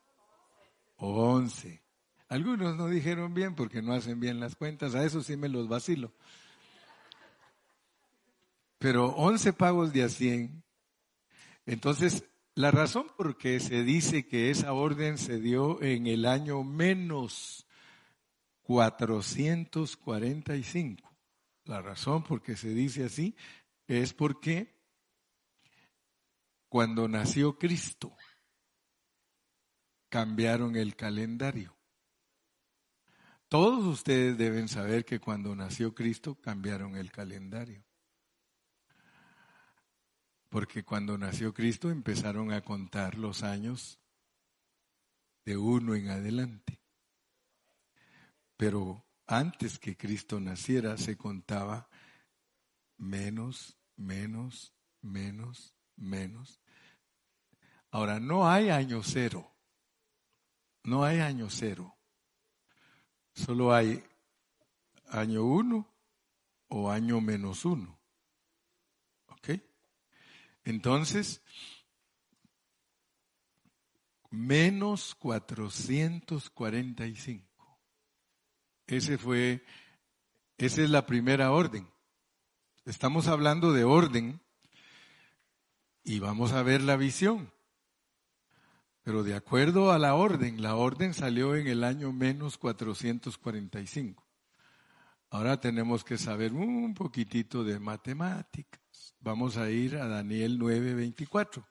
[1.02, 1.82] Once.
[2.28, 5.66] Algunos no dijeron bien porque no hacen bien las cuentas, a eso sí me los
[5.68, 6.12] vacilo.
[8.78, 10.62] Pero once pagos de a cien.
[11.66, 12.24] Entonces,
[12.54, 17.66] la razón por qué se dice que esa orden se dio en el año menos
[18.62, 21.16] 445,
[21.64, 23.34] la razón por qué se dice así
[23.88, 24.80] es porque
[26.68, 28.16] cuando nació Cristo,
[30.12, 31.74] cambiaron el calendario.
[33.48, 37.82] Todos ustedes deben saber que cuando nació Cristo cambiaron el calendario.
[40.50, 43.98] Porque cuando nació Cristo empezaron a contar los años
[45.46, 46.78] de uno en adelante.
[48.58, 51.88] Pero antes que Cristo naciera se contaba
[52.98, 56.60] menos, menos, menos, menos.
[57.90, 59.51] Ahora, no hay año cero.
[60.84, 61.96] No hay año cero.
[63.34, 64.04] Solo hay
[65.08, 65.92] año uno
[66.68, 67.98] o año menos uno.
[69.28, 69.50] ¿Ok?
[70.64, 71.42] Entonces,
[74.30, 77.80] menos 445.
[78.86, 79.64] Ese fue,
[80.58, 81.88] esa es la primera orden.
[82.84, 84.42] Estamos hablando de orden
[86.02, 87.52] y vamos a ver la visión.
[89.02, 94.24] Pero de acuerdo a la orden, la orden salió en el año menos 445.
[95.30, 99.16] Ahora tenemos que saber un poquitito de matemáticas.
[99.18, 101.66] Vamos a ir a Daniel 9:24,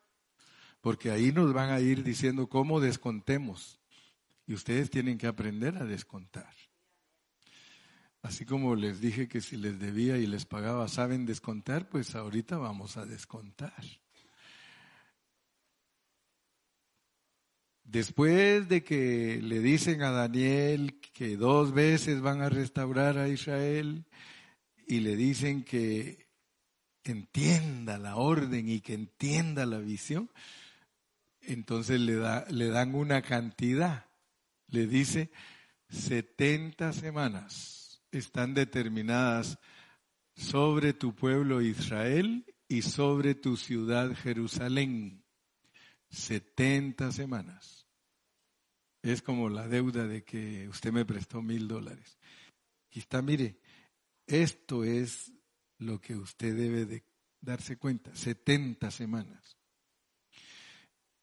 [0.82, 3.80] porque ahí nos van a ir diciendo cómo descontemos.
[4.48, 6.54] Y ustedes tienen que aprender a descontar.
[8.22, 12.58] Así como les dije que si les debía y les pagaba, saben descontar, pues ahorita
[12.58, 13.84] vamos a descontar.
[17.92, 24.06] Después de que le dicen a Daniel que dos veces van a restaurar a Israel
[24.88, 26.30] y le dicen que
[27.04, 30.32] entienda la orden y que entienda la visión,
[31.42, 34.06] entonces le, da, le dan una cantidad.
[34.68, 35.30] Le dice
[35.89, 39.60] 70 semanas están determinadas
[40.34, 45.26] sobre tu pueblo Israel y sobre tu ciudad Jerusalén.
[46.12, 47.81] 70 semanas.
[49.02, 52.18] Es como la deuda de que usted me prestó mil dólares.
[52.91, 53.60] Y está, mire,
[54.28, 55.34] esto es
[55.78, 57.04] lo que usted debe de
[57.39, 59.58] darse cuenta, 70 semanas.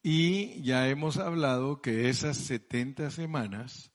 [0.02, 3.92] Y ya hemos hablado que esas 70 semanas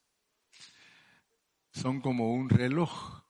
[1.71, 3.23] son como un reloj.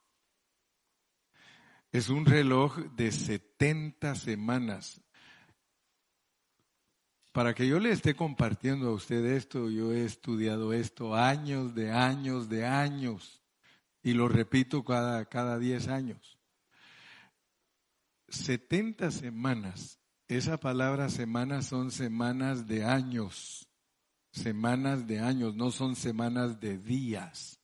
[1.92, 5.03] Es un reloj de 70 semanas.
[7.34, 11.92] Para que yo le esté compartiendo a usted esto, yo he estudiado esto años de
[11.92, 13.42] años de años
[14.04, 16.38] y lo repito cada, cada 10 años.
[18.30, 23.68] 70 semanas, esa palabra semanas son semanas de años,
[24.32, 27.60] semanas de años, no son semanas de días.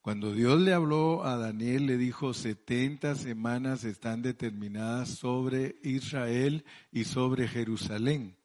[0.00, 7.04] Cuando Dios le habló a Daniel, le dijo, 70 semanas están determinadas sobre Israel y
[7.04, 8.36] sobre Jerusalén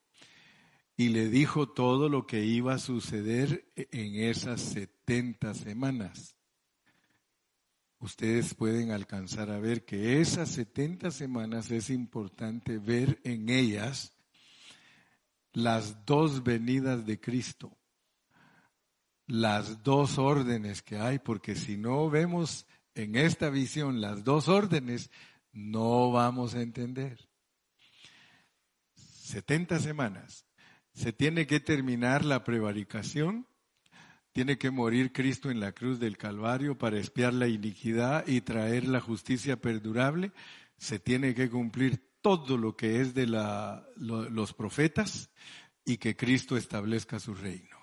[1.01, 6.35] y le dijo todo lo que iba a suceder en esas 70 semanas.
[7.97, 14.13] Ustedes pueden alcanzar a ver que esas 70 semanas es importante ver en ellas
[15.53, 17.75] las dos venidas de Cristo,
[19.25, 25.09] las dos órdenes que hay, porque si no vemos en esta visión las dos órdenes,
[25.51, 27.27] no vamos a entender.
[28.93, 30.45] 70 semanas
[31.01, 33.47] se tiene que terminar la prevaricación,
[34.33, 38.87] tiene que morir Cristo en la cruz del Calvario para espiar la iniquidad y traer
[38.87, 40.31] la justicia perdurable,
[40.77, 45.31] se tiene que cumplir todo lo que es de los profetas
[45.83, 47.77] y que Cristo establezca su reino.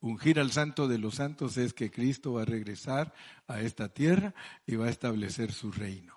[0.00, 3.14] Ungir al santo de los santos es que Cristo va a regresar
[3.46, 4.34] a esta tierra
[4.66, 6.14] y va a establecer su reino.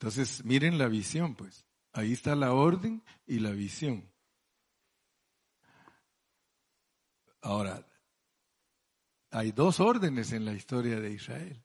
[0.00, 1.64] Entonces, miren la visión, pues.
[1.92, 4.17] Ahí está la orden y la visión.
[7.40, 7.86] Ahora,
[9.30, 11.62] hay dos órdenes en la historia de Israel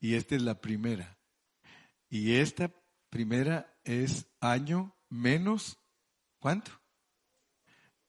[0.00, 1.18] y esta es la primera.
[2.08, 2.72] Y esta
[3.10, 5.78] primera es año menos,
[6.38, 6.72] ¿cuánto?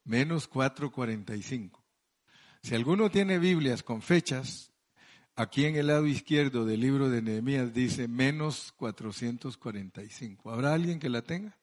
[0.03, 1.83] Menos 445.
[2.61, 4.73] Si alguno tiene Biblias con fechas,
[5.35, 10.51] aquí en el lado izquierdo del libro de Nehemías dice menos 445.
[10.51, 11.59] ¿Habrá alguien que la tenga?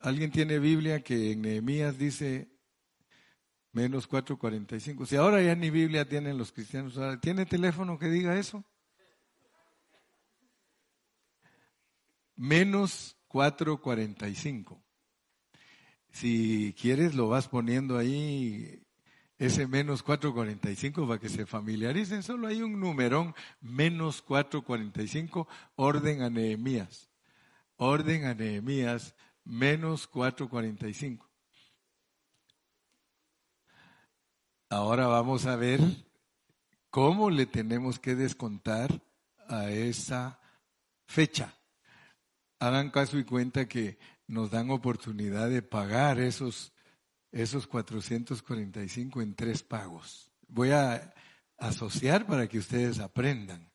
[0.00, 2.55] ¿Alguien tiene Biblia que en Nehemías dice
[3.76, 5.04] menos 445.
[5.04, 8.64] Si ahora ya ni Biblia tienen los cristianos, ¿tiene teléfono que diga eso?
[12.36, 14.82] Menos 445.
[16.10, 18.82] Si quieres lo vas poniendo ahí
[19.36, 22.22] ese menos 445 para que se familiaricen.
[22.22, 27.10] Solo hay un numerón menos 445, orden a Nehemías.
[27.76, 29.14] Orden a Nehemías
[29.44, 31.25] menos 445.
[34.68, 35.80] Ahora vamos a ver
[36.90, 39.00] cómo le tenemos que descontar
[39.48, 40.40] a esa
[41.06, 41.56] fecha.
[42.58, 43.96] Hagan caso y cuenta que
[44.26, 46.72] nos dan oportunidad de pagar esos,
[47.30, 50.32] esos 445 en tres pagos.
[50.48, 51.14] Voy a
[51.58, 53.70] asociar para que ustedes aprendan.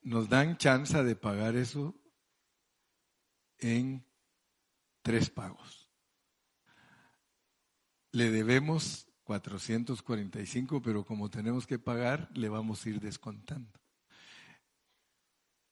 [0.00, 1.94] Nos dan chance de pagar eso
[3.58, 4.02] en
[5.02, 5.90] tres pagos.
[8.12, 13.80] Le debemos 445, pero como tenemos que pagar, le vamos a ir descontando.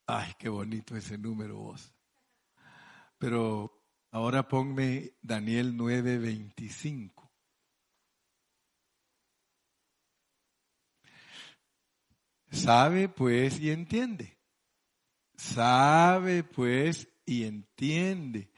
[0.07, 1.93] Ay, qué bonito ese número vos.
[3.19, 3.81] Pero
[4.11, 7.31] ahora ponme Daniel 9:25.
[12.51, 14.37] Sabe pues y entiende.
[15.37, 18.51] Sabe pues y entiende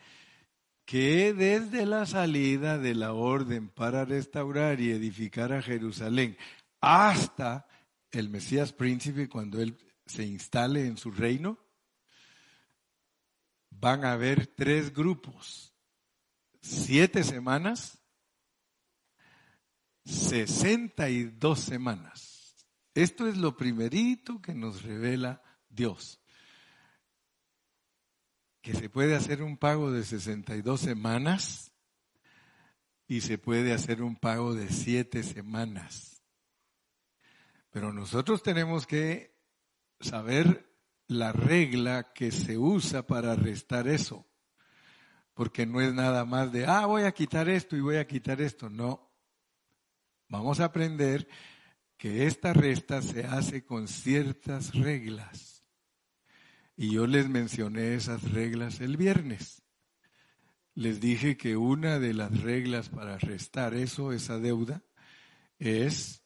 [0.93, 6.36] que desde la salida de la orden para restaurar y edificar a Jerusalén
[6.82, 7.66] hasta
[8.11, 11.59] el Mesías príncipe cuando él se instale en su reino,
[13.70, 15.72] van a haber tres grupos,
[16.61, 17.99] siete semanas,
[20.05, 22.66] sesenta y dos semanas.
[22.93, 26.22] Esto es lo primerito que nos revela Dios
[28.62, 31.72] que se puede hacer un pago de 62 semanas
[33.08, 36.22] y se puede hacer un pago de 7 semanas.
[37.70, 39.36] Pero nosotros tenemos que
[40.00, 40.72] saber
[41.08, 44.26] la regla que se usa para restar eso.
[45.34, 48.40] Porque no es nada más de, ah, voy a quitar esto y voy a quitar
[48.40, 48.70] esto.
[48.70, 49.10] No.
[50.28, 51.26] Vamos a aprender
[51.96, 55.51] que esta resta se hace con ciertas reglas.
[56.77, 59.62] Y yo les mencioné esas reglas el viernes.
[60.75, 64.83] Les dije que una de las reglas para restar eso, esa deuda,
[65.59, 66.23] es,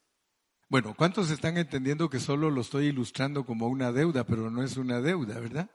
[0.68, 4.76] bueno, ¿cuántos están entendiendo que solo lo estoy ilustrando como una deuda, pero no es
[4.76, 5.70] una deuda, verdad?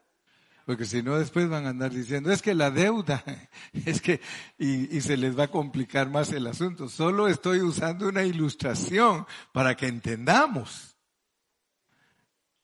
[0.64, 3.22] Porque si no, después van a andar diciendo, es que la deuda,
[3.72, 4.20] es que,
[4.58, 6.88] y, y, se les va a complicar más el asunto.
[6.88, 10.96] Solo estoy usando una ilustración para que entendamos.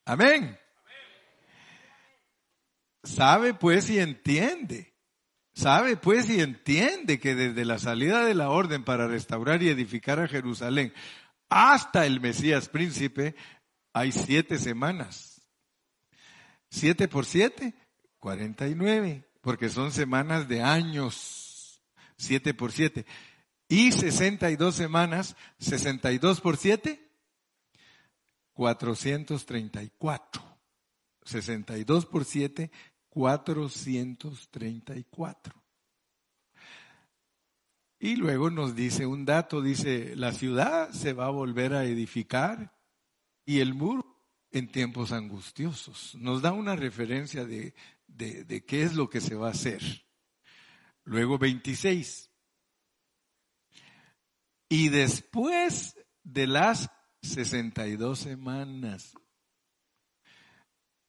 [0.05, 0.59] Amén.
[3.03, 4.95] Sabe pues y entiende.
[5.59, 10.21] sabe pues y entiende que desde la salida de la orden para restaurar y edificar
[10.21, 10.93] a Jerusalén
[11.49, 13.35] hasta el Mesías príncipe
[13.93, 15.41] hay siete semanas.
[16.71, 17.75] Siete por siete,
[18.19, 21.83] cuarenta y nueve, porque son semanas de años.
[22.17, 23.07] Siete por siete.
[23.69, 27.11] Y sesenta y dos semanas, sesenta y dos por siete,
[28.53, 30.58] cuatrocientos treinta y cuatro.
[31.29, 32.71] Sesenta y dos por siete,
[33.11, 35.63] 434.
[38.01, 42.75] Y luego nos dice un dato, dice, la ciudad se va a volver a edificar
[43.45, 46.15] y el muro en tiempos angustiosos.
[46.15, 47.75] Nos da una referencia de,
[48.07, 49.83] de, qué es lo que se va a hacer.
[51.05, 52.31] Luego 26.
[54.69, 56.89] Y después de las
[57.23, 59.15] 62 semanas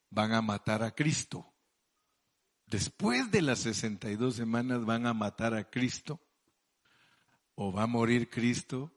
[0.09, 1.49] van a matar a Cristo
[2.69, 6.21] después de las 62 semanas van a matar a Cristo
[7.55, 8.91] o va a morir Cristo.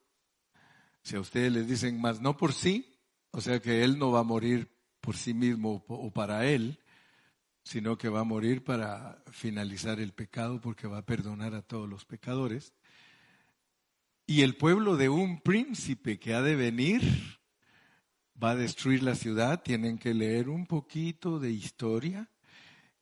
[1.02, 3.00] Si a ustedes les dicen más, no por sí,
[3.30, 6.78] o sea que Él no va a morir por sí mismo o para Él,
[7.64, 11.88] sino que va a morir para finalizar el pecado porque va a perdonar a todos
[11.88, 12.72] los pecadores.
[14.26, 17.02] Y el pueblo de un príncipe que ha de venir
[18.42, 19.62] va a destruir la ciudad.
[19.62, 22.28] Tienen que leer un poquito de historia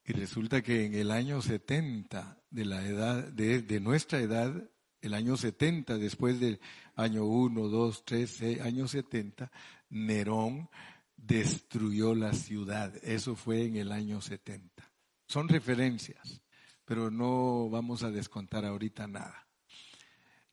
[0.04, 4.52] y resulta que en el año 70 de la edad, de, nuestra edad,
[5.00, 6.60] el año 70, después del
[6.96, 9.50] año 1, 2, 3, año 70,
[9.90, 10.68] Nerón
[11.16, 12.92] destruyó la ciudad.
[13.02, 14.84] Eso fue en el año 70.
[15.26, 16.42] Son referencias,
[16.84, 19.46] pero no vamos a descontar ahorita nada.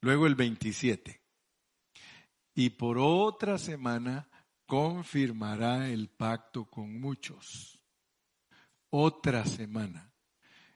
[0.02, 1.20] Luego el 27.
[2.54, 4.30] Y por otra semana
[4.68, 7.82] confirmará el pacto con muchos
[8.90, 10.14] otra semana.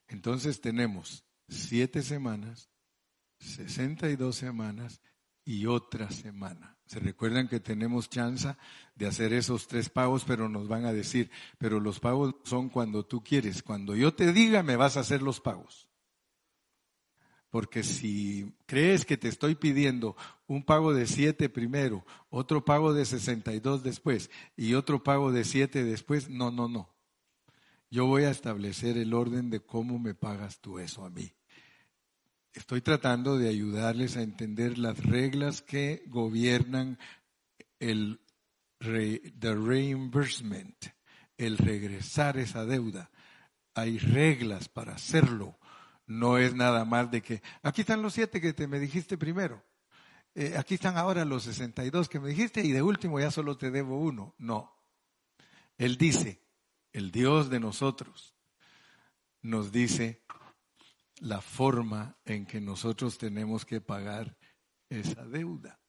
[0.07, 2.69] Entonces tenemos siete semanas,
[3.39, 5.01] 62 semanas
[5.45, 6.77] y otra semana.
[6.85, 8.55] Se recuerdan que tenemos chance
[8.95, 13.05] de hacer esos tres pagos, pero nos van a decir, pero los pagos son cuando
[13.05, 13.63] tú quieres.
[13.63, 15.87] Cuando yo te diga, me vas a hacer los pagos.
[17.51, 20.15] Porque si crees que te estoy pidiendo
[20.47, 25.83] un pago de siete primero, otro pago de 62 después y otro pago de siete
[25.83, 26.89] después, no, no, no.
[27.91, 31.33] Yo voy a establecer el orden de cómo me pagas tú eso a mí.
[32.53, 36.97] Estoy tratando de ayudarles a entender las reglas que gobiernan
[37.79, 38.21] el
[38.79, 40.87] the reimbursement,
[41.37, 43.11] el regresar esa deuda.
[43.73, 45.59] Hay reglas para hacerlo.
[46.11, 49.63] No es nada más de que, aquí están los siete que te me dijiste primero.
[50.35, 53.71] Eh, aquí están ahora los 62 que me dijiste y de último ya solo te
[53.71, 54.35] debo uno.
[54.37, 54.77] No.
[55.77, 56.41] Él dice,
[56.91, 58.35] el Dios de nosotros,
[59.41, 60.21] nos dice
[61.19, 64.37] la forma en que nosotros tenemos que pagar
[64.89, 65.79] esa deuda.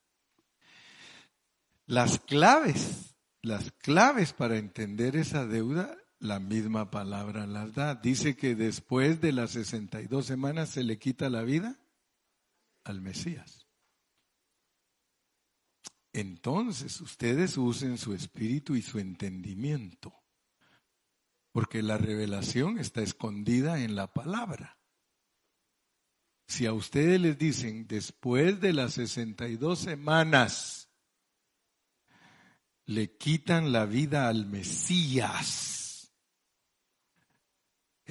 [1.87, 7.95] Las claves, las claves para entender esa deuda, la misma palabra las da.
[7.97, 11.79] Dice que después de las 62 semanas se le quita la vida
[12.85, 13.67] al Mesías.
[16.13, 20.23] Entonces ustedes usen su espíritu y su entendimiento
[21.53, 24.79] porque la revelación está escondida en la palabra.
[26.47, 30.89] Si a ustedes les dicen, después de las 62 semanas,
[32.87, 35.82] le quitan la vida al Mesías,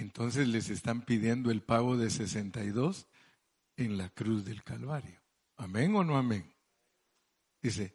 [0.01, 3.07] entonces les están pidiendo el pago de 62
[3.77, 5.19] en la cruz del Calvario.
[5.57, 6.53] ¿Amén o no amén?
[7.61, 7.93] Dice,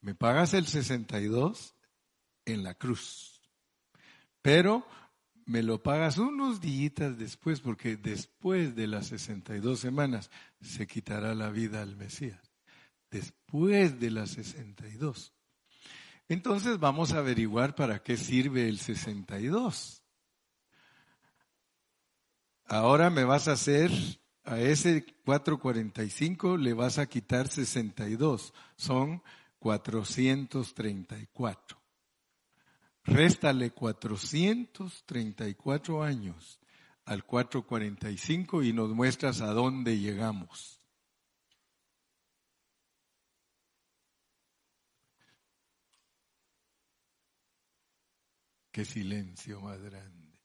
[0.00, 1.74] me pagas el 62
[2.44, 3.36] en la cruz
[4.46, 4.86] pero
[5.44, 10.30] me lo pagas unos días después, porque después de las 62 semanas
[10.60, 12.52] se quitará la vida al Mesías.
[13.10, 15.32] Después de las 62.
[16.28, 20.04] Entonces vamos a averiguar para qué sirve el 62.
[22.68, 23.92] Ahora me vas a hacer,
[24.44, 28.52] a ese 445 le vas a quitar 62.
[28.76, 29.22] Son
[29.60, 31.78] 434.
[33.04, 36.58] Réstale 434 años
[37.04, 40.80] al 445 y nos muestras a dónde llegamos.
[48.72, 50.40] Qué silencio más grande.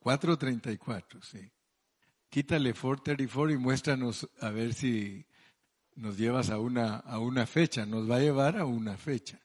[0.00, 1.52] 434, sí.
[2.30, 5.26] Quítale 434 y muéstranos a ver si
[5.96, 7.86] nos llevas a una, a una fecha.
[7.86, 9.40] Nos va a llevar a una fecha.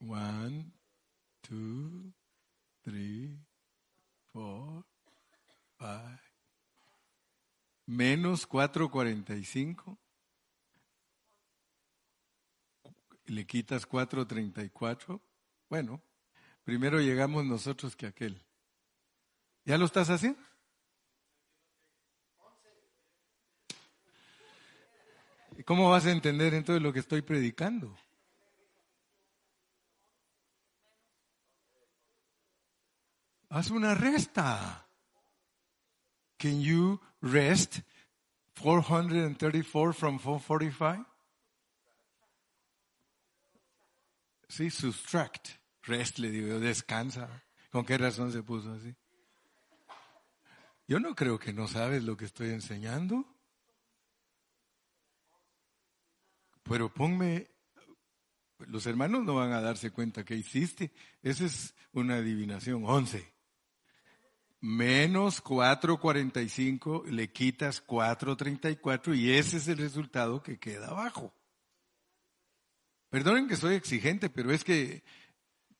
[0.00, 0.64] Wow.
[1.42, 2.12] two,
[2.84, 3.36] three,
[4.32, 4.84] four,
[5.78, 6.20] five.
[7.86, 9.98] Menos 445.
[13.30, 15.22] Le quitas 434.
[15.68, 16.02] Bueno,
[16.64, 18.44] primero llegamos nosotros que aquel.
[19.64, 20.42] ¿Ya lo estás haciendo?
[25.64, 27.96] ¿Cómo vas a entender entonces lo que estoy predicando?
[33.48, 34.88] Haz una resta.
[36.36, 37.78] Can you rest
[38.60, 41.09] 434 from 445?
[44.50, 45.48] Sí, subtract.
[45.84, 47.44] Rest le digo, descansa.
[47.70, 48.94] ¿Con qué razón se puso así?
[50.88, 53.24] Yo no creo que no sabes lo que estoy enseñando.
[56.64, 57.48] Pero ponme,
[58.58, 60.92] los hermanos no van a darse cuenta que hiciste.
[61.22, 62.82] Esa es una adivinación.
[62.84, 63.32] 11.
[64.62, 71.32] Menos 4.45, le quitas 4.34 y ese es el resultado que queda abajo.
[73.10, 75.02] Perdonen que soy exigente, pero es que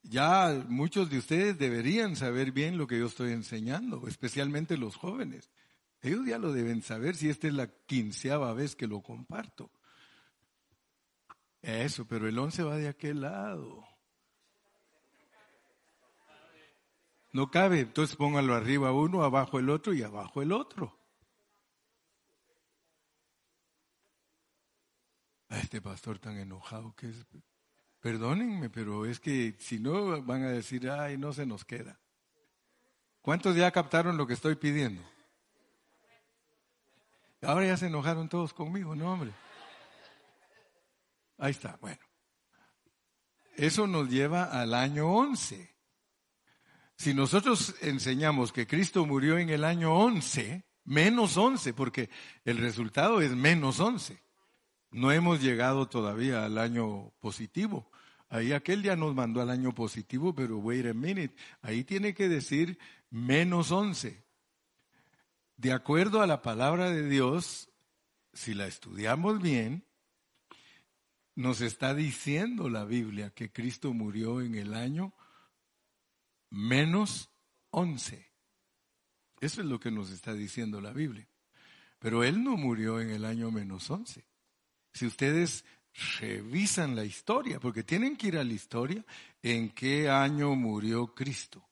[0.02, 5.50] ya muchos de ustedes deberían saber bien lo que yo estoy enseñando, especialmente los jóvenes.
[6.02, 9.70] Ellos ya lo deben saber si esta es la quinceava vez que lo comparto.
[11.62, 13.86] Eso, pero el once va de aquel lado.
[17.32, 20.99] No cabe, entonces póngalo arriba uno, abajo el otro y abajo el otro.
[25.58, 27.26] Este pastor tan enojado que es.
[28.00, 32.00] Perdónenme, pero es que si no van a decir, ay, no se nos queda.
[33.20, 35.02] ¿Cuántos ya captaron lo que estoy pidiendo?
[37.42, 39.32] Ahora ya se enojaron todos conmigo, no, hombre.
[41.38, 42.00] Ahí está, bueno.
[43.56, 45.74] Eso nos lleva al año 11.
[46.96, 52.10] Si nosotros enseñamos que Cristo murió en el año 11, menos 11, porque
[52.44, 54.22] el resultado es menos 11.
[54.90, 57.90] No hemos llegado todavía al año positivo.
[58.28, 61.34] Ahí aquel ya nos mandó al año positivo, pero wait a minute.
[61.62, 62.78] Ahí tiene que decir
[63.10, 64.22] menos 11.
[65.56, 67.68] De acuerdo a la palabra de Dios,
[68.32, 69.84] si la estudiamos bien,
[71.34, 75.12] nos está diciendo la Biblia que Cristo murió en el año
[76.50, 77.30] menos
[77.70, 78.30] 11.
[79.40, 81.26] Eso es lo que nos está diciendo la Biblia.
[81.98, 84.24] Pero Él no murió en el año menos 11.
[84.92, 85.64] Si ustedes
[86.20, 89.04] revisan la historia, porque tienen que ir a la historia,
[89.42, 91.62] en qué año murió Cristo.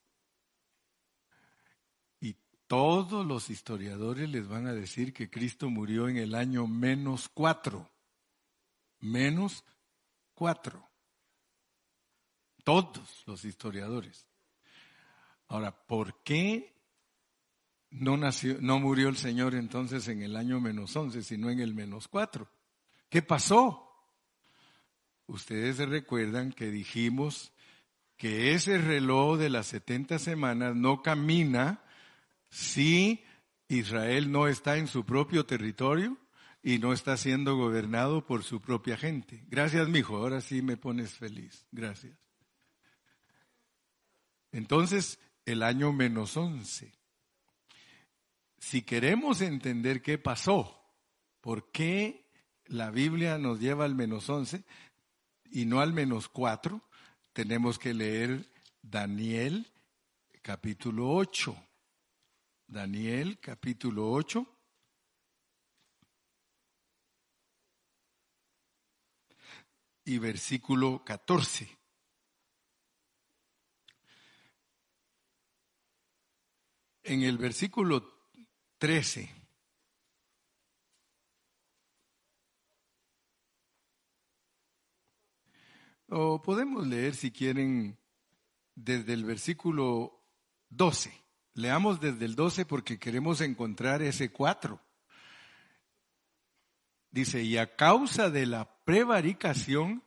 [2.20, 7.28] Y todos los historiadores les van a decir que Cristo murió en el año menos
[7.28, 7.90] cuatro.
[9.00, 9.64] Menos
[10.34, 10.88] cuatro.
[12.64, 14.26] Todos los historiadores.
[15.48, 16.74] Ahora, ¿por qué
[17.90, 21.74] no, nació, no murió el Señor entonces en el año menos once, sino en el
[21.74, 22.50] menos cuatro?
[23.08, 23.84] ¿Qué pasó?
[25.26, 27.52] Ustedes se recuerdan que dijimos
[28.16, 31.82] que ese reloj de las 70 semanas no camina
[32.50, 33.24] si
[33.68, 36.16] Israel no está en su propio territorio
[36.62, 39.44] y no está siendo gobernado por su propia gente.
[39.48, 40.16] Gracias, mijo.
[40.16, 41.66] Ahora sí me pones feliz.
[41.70, 42.18] Gracias.
[44.50, 46.92] Entonces, el año menos 11.
[48.58, 50.82] Si queremos entender qué pasó,
[51.40, 52.27] por qué
[52.68, 54.64] la Biblia nos lleva al menos 11
[55.50, 56.82] y no al menos 4,
[57.32, 58.50] tenemos que leer
[58.82, 59.66] Daniel
[60.42, 61.56] capítulo 8.
[62.66, 64.46] Daniel capítulo 8.
[70.04, 71.78] Y versículo 14.
[77.02, 78.30] En el versículo
[78.78, 79.37] 13
[86.08, 87.98] O podemos leer, si quieren,
[88.74, 90.24] desde el versículo
[90.70, 91.12] 12.
[91.54, 94.80] Leamos desde el 12 porque queremos encontrar ese 4.
[97.10, 100.02] Dice, y a causa de la prevaricación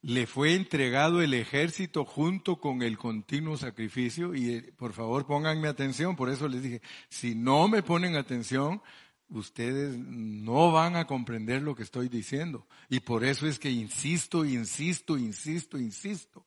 [0.00, 4.34] le fue entregado el ejército junto con el continuo sacrificio.
[4.34, 8.80] Y eh, por favor pónganme atención, por eso les dije, si no me ponen atención,
[9.28, 12.66] ustedes no van a comprender lo que estoy diciendo.
[12.88, 16.46] Y por eso es que insisto, insisto, insisto, insisto.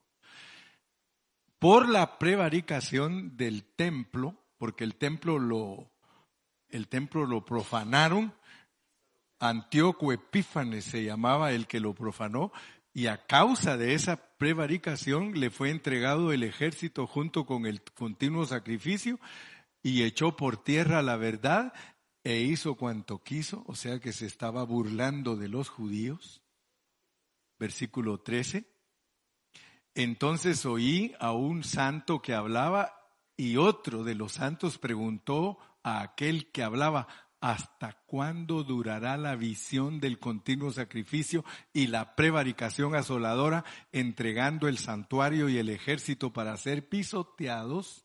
[1.58, 5.90] Por la prevaricación del templo, porque el templo lo,
[6.68, 8.32] el templo lo profanaron,
[9.38, 12.52] Antíoco Epífanes se llamaba el que lo profanó,
[12.92, 18.46] Y a causa de esa prevaricación le fue entregado el ejército junto con el continuo
[18.46, 19.20] sacrificio
[19.82, 21.72] y echó por tierra la verdad
[22.22, 26.42] e hizo cuanto quiso, o sea que se estaba burlando de los judíos.
[27.58, 28.66] Versículo 13.
[29.94, 32.94] Entonces oí a un santo que hablaba
[33.36, 37.08] y otro de los santos preguntó a aquel que hablaba,
[37.40, 45.48] ¿hasta cuándo durará la visión del continuo sacrificio y la prevaricación asoladora, entregando el santuario
[45.48, 48.04] y el ejército para ser pisoteados?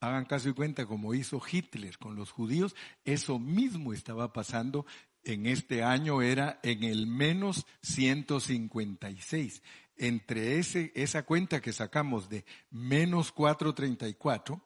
[0.00, 2.74] Hagan caso y cuenta como hizo Hitler con los judíos,
[3.04, 4.86] eso mismo estaba pasando
[5.24, 9.62] en este año, era en el menos 156.
[9.96, 14.62] Entre ese, esa cuenta que sacamos de menos 434,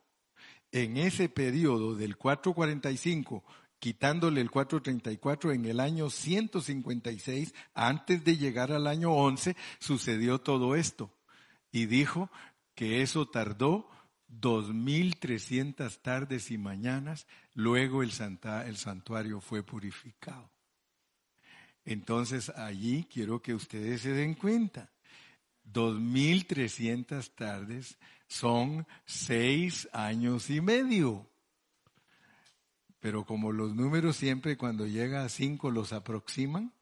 [0.70, 3.45] en ese periodo del 445,
[3.80, 10.76] quitándole el 434 en el año 156, antes de llegar al año 11, sucedió todo
[10.76, 11.12] esto.
[11.72, 12.30] Y dijo
[12.76, 13.89] que eso tardó
[14.41, 18.11] 2.300 tardes y mañanas, luego el,
[18.66, 20.51] el santuario fue purificado.
[21.85, 24.91] Entonces allí quiero que ustedes se den cuenta,
[25.72, 31.28] 2.300 tardes son seis años y medio.
[33.01, 36.72] Pero como los números siempre cuando llega a cinco los aproximan,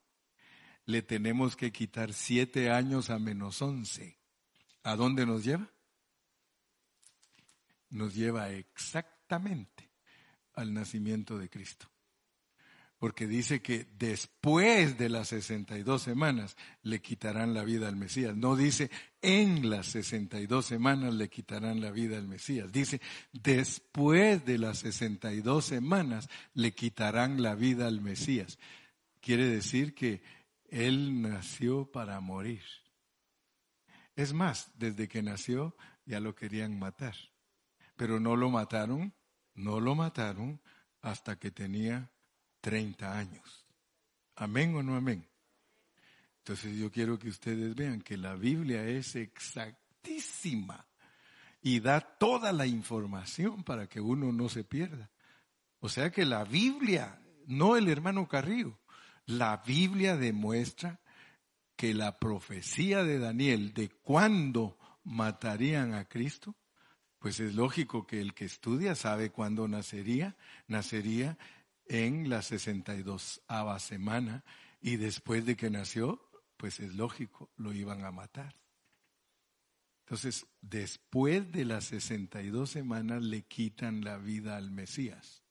[0.84, 4.18] le tenemos que quitar siete años a menos once.
[4.84, 5.68] ¿A dónde nos lleva?
[7.92, 9.90] Nos lleva exactamente
[10.54, 11.88] al nacimiento de Cristo.
[12.98, 18.36] Porque dice que después de las 62 semanas le quitarán la vida al Mesías.
[18.36, 22.70] No dice en las 62 semanas le quitarán la vida al Mesías.
[22.70, 23.00] Dice
[23.32, 28.60] después de las 62 semanas le quitarán la vida al Mesías.
[29.20, 30.22] Quiere decir que
[30.68, 32.62] Él nació para morir.
[34.14, 37.16] Es más, desde que nació ya lo querían matar
[37.96, 39.14] pero no lo mataron,
[39.54, 40.60] no lo mataron
[41.00, 42.10] hasta que tenía
[42.60, 43.66] 30 años.
[44.36, 45.28] ¿Amén o no amén?
[46.38, 50.86] Entonces yo quiero que ustedes vean que la Biblia es exactísima
[51.60, 55.10] y da toda la información para que uno no se pierda.
[55.78, 58.80] O sea que la Biblia, no el hermano Carrillo,
[59.26, 61.00] la Biblia demuestra
[61.76, 66.56] que la profecía de Daniel de cuándo matarían a Cristo
[67.22, 70.36] pues es lógico que el que estudia sabe cuándo nacería.
[70.66, 71.38] Nacería
[71.86, 73.42] en la 62
[73.78, 74.42] semana
[74.80, 76.20] y después de que nació,
[76.56, 78.56] pues es lógico, lo iban a matar.
[80.04, 85.44] Entonces, después de las 62 semanas le quitan la vida al Mesías.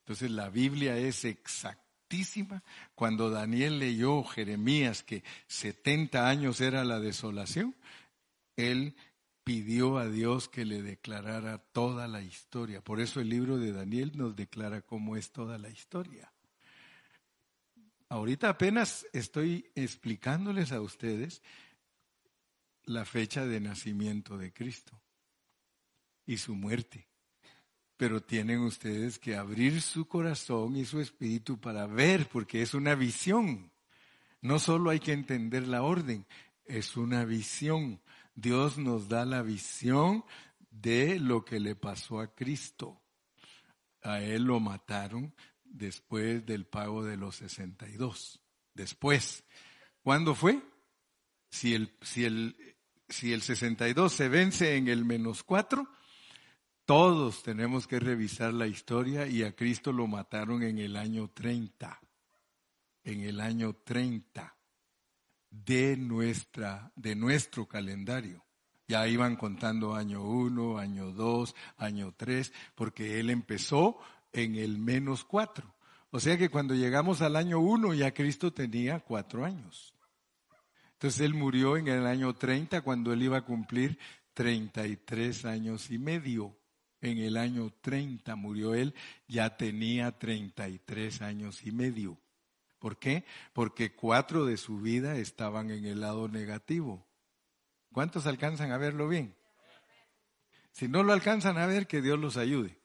[0.00, 2.62] Entonces, la Biblia es exactísima.
[2.94, 7.74] Cuando Daniel leyó Jeremías que 70 años era la desolación,
[8.54, 8.94] él
[9.44, 12.82] pidió a Dios que le declarara toda la historia.
[12.82, 16.32] Por eso el libro de Daniel nos declara cómo es toda la historia.
[18.08, 21.42] Ahorita apenas estoy explicándoles a ustedes
[22.84, 25.00] la fecha de nacimiento de Cristo
[26.26, 27.08] y su muerte.
[27.96, 32.94] Pero tienen ustedes que abrir su corazón y su espíritu para ver, porque es una
[32.94, 33.70] visión.
[34.40, 36.26] No solo hay que entender la orden,
[36.64, 38.00] es una visión
[38.34, 40.24] Dios nos da la visión
[40.70, 43.02] de lo que le pasó a Cristo.
[44.02, 48.40] A él lo mataron después del pago de los 62.
[48.74, 49.44] Después.
[50.02, 50.62] ¿Cuándo fue?
[51.50, 52.76] Si el, si el,
[53.08, 55.86] si el 62 se vence en el menos 4,
[56.84, 62.00] todos tenemos que revisar la historia y a Cristo lo mataron en el año 30.
[63.04, 64.56] En el año 30
[65.52, 68.44] de nuestra, de nuestro calendario.
[68.88, 73.98] Ya iban contando año uno, año dos, año tres, porque él empezó
[74.32, 75.74] en el menos cuatro.
[76.10, 79.94] O sea que cuando llegamos al año uno ya Cristo tenía cuatro años.
[80.94, 83.98] Entonces él murió en el año 30 cuando él iba a cumplir
[84.34, 86.56] 33 años y medio.
[87.00, 88.94] En el año 30 murió él,
[89.26, 92.21] ya tenía 33 años y medio.
[92.82, 93.24] ¿Por qué?
[93.52, 97.06] Porque cuatro de su vida estaban en el lado negativo.
[97.92, 99.36] ¿Cuántos alcanzan a verlo bien?
[100.72, 102.80] Si no lo alcanzan a ver, que Dios los ayude.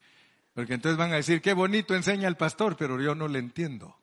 [0.54, 3.96] Porque entonces van a decir, qué bonito enseña el pastor, pero yo no le entiendo.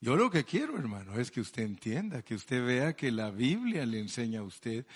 [0.00, 3.86] Yo lo que quiero, hermano, es que usted entienda, que usted vea que la Biblia
[3.86, 4.86] le enseña a usted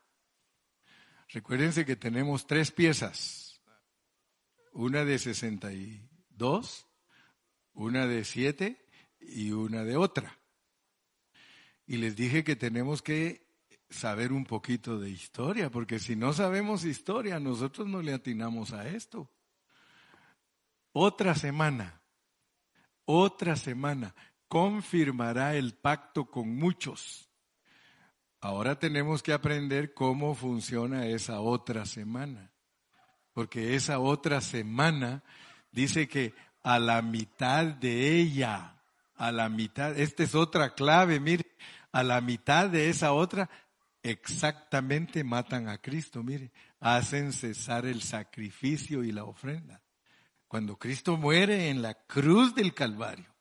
[1.29, 3.61] Recuérdense que tenemos tres piezas.
[4.73, 6.87] Una de 62,
[7.73, 8.83] una de 7
[9.19, 10.40] y una de otra.
[11.91, 13.45] Y les dije que tenemos que
[13.89, 18.87] saber un poquito de historia, porque si no sabemos historia, nosotros no le atinamos a
[18.87, 19.29] esto.
[20.93, 21.99] Otra semana,
[23.03, 24.15] otra semana,
[24.47, 27.29] confirmará el pacto con muchos.
[28.39, 32.53] Ahora tenemos que aprender cómo funciona esa otra semana,
[33.33, 35.23] porque esa otra semana
[35.73, 36.33] dice que
[36.63, 38.77] a la mitad de ella,
[39.17, 41.51] a la mitad, esta es otra clave, mire,
[41.91, 43.49] a la mitad de esa otra
[44.03, 49.81] exactamente matan a Cristo, mire, hacen cesar el sacrificio y la ofrenda.
[50.47, 53.33] Cuando Cristo muere en la cruz del Calvario,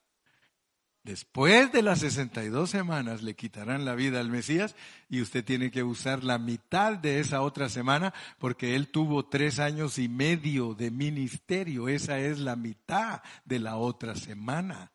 [1.02, 4.76] después de las 62 semanas le quitarán la vida al Mesías
[5.08, 9.58] y usted tiene que usar la mitad de esa otra semana porque él tuvo tres
[9.58, 11.88] años y medio de ministerio.
[11.88, 14.92] Esa es la mitad de la otra semana.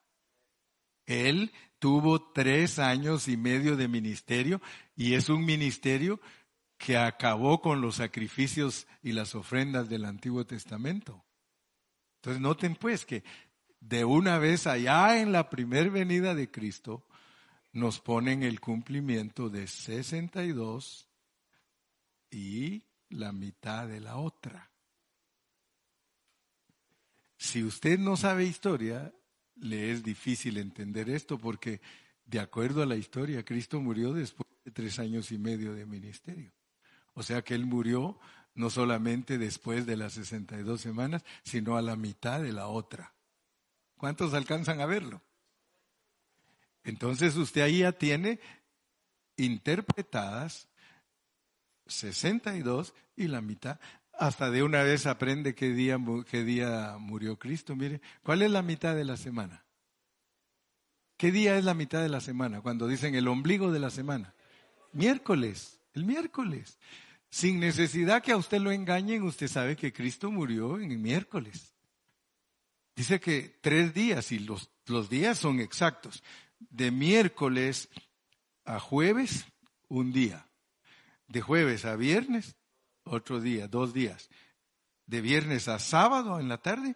[1.05, 4.61] Él tuvo tres años y medio de ministerio
[4.95, 6.19] y es un ministerio
[6.77, 11.23] que acabó con los sacrificios y las ofrendas del Antiguo Testamento.
[12.17, 13.23] Entonces noten pues que
[13.79, 17.05] de una vez allá en la primer venida de Cristo
[17.71, 21.07] nos ponen el cumplimiento de 62
[22.31, 24.71] y la mitad de la otra.
[27.37, 29.13] Si usted no sabe historia,
[29.55, 31.81] le es difícil entender esto porque,
[32.25, 36.51] de acuerdo a la historia, Cristo murió después de tres años y medio de ministerio.
[37.13, 38.19] O sea que Él murió
[38.53, 43.13] no solamente después de las 62 semanas, sino a la mitad de la otra.
[43.97, 45.21] ¿Cuántos alcanzan a verlo?
[46.83, 48.39] Entonces usted ahí ya tiene
[49.37, 50.67] interpretadas
[51.87, 53.79] 62 y la mitad
[54.19, 55.97] hasta de una vez aprende qué día,
[56.29, 57.75] qué día murió Cristo.
[57.75, 59.65] Mire, ¿cuál es la mitad de la semana?
[61.17, 62.61] ¿Qué día es la mitad de la semana?
[62.61, 64.33] Cuando dicen el ombligo de la semana.
[64.91, 66.77] Miércoles, el miércoles.
[67.29, 71.73] Sin necesidad que a usted lo engañen, usted sabe que Cristo murió en el miércoles.
[72.95, 76.23] Dice que tres días, y los, los días son exactos.
[76.59, 77.89] De miércoles
[78.63, 79.45] a jueves,
[79.89, 80.47] un día.
[81.27, 82.55] De jueves a viernes,
[83.05, 84.29] otro día, dos días.
[85.05, 86.95] De viernes a sábado en la tarde,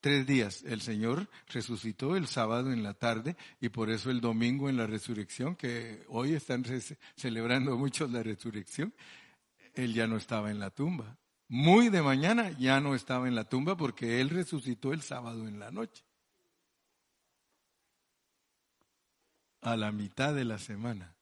[0.00, 0.62] tres días.
[0.64, 4.86] El Señor resucitó el sábado en la tarde y por eso el domingo en la
[4.86, 6.64] resurrección, que hoy están
[7.16, 8.94] celebrando muchos la resurrección,
[9.74, 11.18] Él ya no estaba en la tumba.
[11.48, 15.58] Muy de mañana ya no estaba en la tumba porque Él resucitó el sábado en
[15.58, 16.04] la noche.
[19.62, 21.16] A la mitad de la semana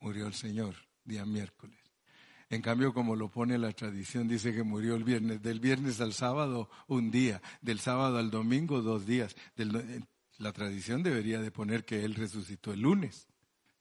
[0.00, 1.77] murió el Señor, día miércoles.
[2.50, 5.42] En cambio, como lo pone la tradición, dice que murió el viernes.
[5.42, 7.42] Del viernes al sábado, un día.
[7.60, 9.36] Del sábado al domingo, dos días.
[9.56, 10.00] Eh,
[10.38, 13.28] la tradición debería de poner que Él resucitó el lunes.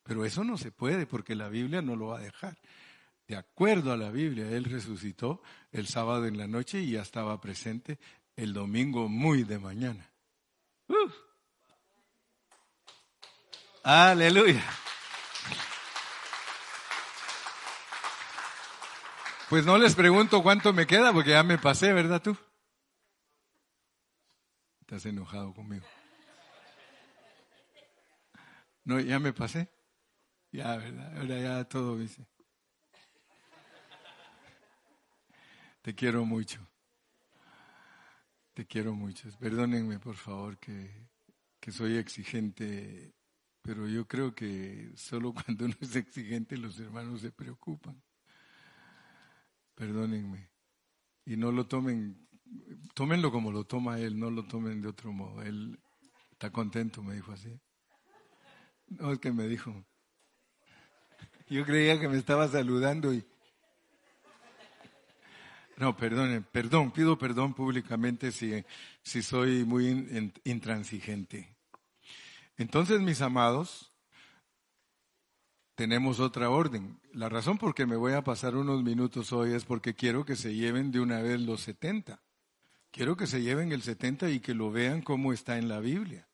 [0.04, 2.58] Pero eso no se puede porque la Biblia no lo va a dejar.
[3.28, 5.42] de acuerdo a la Biblia, Él resucitó
[5.74, 8.00] el sábado en la noche y ya estaba presente
[8.38, 10.10] el domingo muy de mañana.
[13.84, 14.64] Aleluya.
[19.50, 22.38] Pues no les pregunto cuánto me queda porque ya me pasé, ¿verdad tú?
[24.82, 25.86] Estás enojado conmigo.
[28.84, 29.70] No, ya me pasé.
[30.52, 31.18] Ya, ¿verdad?
[31.18, 32.28] Ahora ya todo dice.
[35.82, 36.60] Te quiero mucho.
[38.54, 39.30] Te quiero mucho.
[39.40, 41.08] Perdónenme, por favor, que,
[41.62, 43.14] que soy exigente,
[43.62, 48.04] pero yo creo que solo cuando uno es exigente los hermanos se preocupan.
[49.78, 50.50] Perdónenme.
[51.26, 52.28] Y no lo tomen,
[52.96, 55.44] tómenlo como lo toma él, no lo tomen de otro modo.
[55.44, 55.80] Él
[56.32, 57.60] está contento, me dijo así.
[58.88, 59.86] No, es que me dijo.
[61.48, 63.24] Yo creía que me estaba saludando y
[65.78, 68.66] no, perdón, perdón, pido perdón públicamente si,
[69.04, 71.56] si soy muy intransigente.
[72.58, 73.94] Entonces, mis amados,
[75.78, 77.00] tenemos otra orden.
[77.14, 80.36] La razón por que me voy a pasar unos minutos hoy es porque quiero que
[80.36, 82.22] se lleven de una vez los 70.
[82.92, 86.28] Quiero que se lleven el 70 y que lo vean como está en la Biblia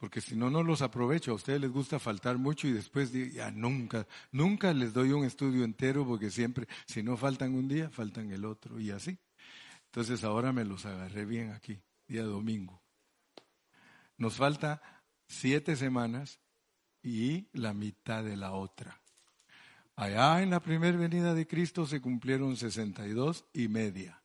[0.00, 1.30] porque si no, no los aprovecho.
[1.30, 5.62] A ustedes les gusta faltar mucho y después ya nunca, nunca les doy un estudio
[5.62, 9.18] entero porque siempre, si no faltan un día, faltan el otro y así.
[9.84, 12.82] Entonces ahora me los agarré bien aquí, día domingo.
[14.16, 16.40] Nos falta siete semanas
[17.02, 19.00] y la mitad de la otra.
[19.96, 24.22] Allá en la primera venida de Cristo se cumplieron 62 y media.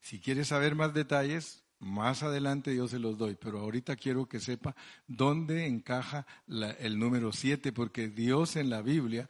[0.00, 4.40] Si quieres saber más detalles, más adelante yo se los doy, pero ahorita quiero que
[4.40, 4.74] sepa
[5.06, 6.26] dónde encaja
[6.78, 9.28] el número 7, porque Dios en la Biblia,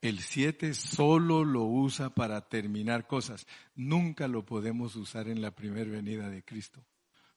[0.00, 3.46] el 7 solo lo usa para terminar cosas.
[3.74, 6.84] Nunca lo podemos usar en la primera venida de Cristo,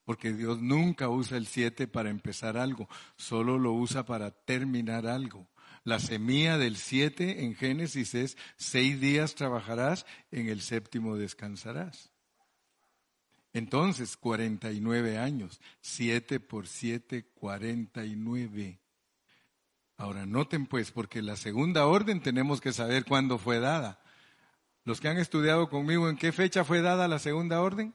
[0.04, 5.48] porque Dios nunca usa el 7 para empezar algo, solo lo usa para terminar algo.
[5.84, 12.12] La semilla del 7 en Génesis es seis días trabajarás, en el séptimo descansarás.
[13.52, 18.80] Entonces, 49 años, 7 por 7, 49.
[19.96, 24.00] Ahora, noten pues, porque la segunda orden tenemos que saber cuándo fue dada.
[24.84, 27.94] Los que han estudiado conmigo, ¿en qué fecha fue dada la segunda orden?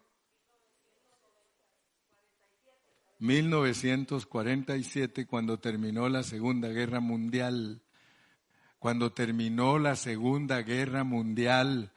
[3.19, 7.81] 1947, cuando terminó la Segunda Guerra Mundial.
[8.79, 11.93] Cuando terminó la Segunda Guerra Mundial,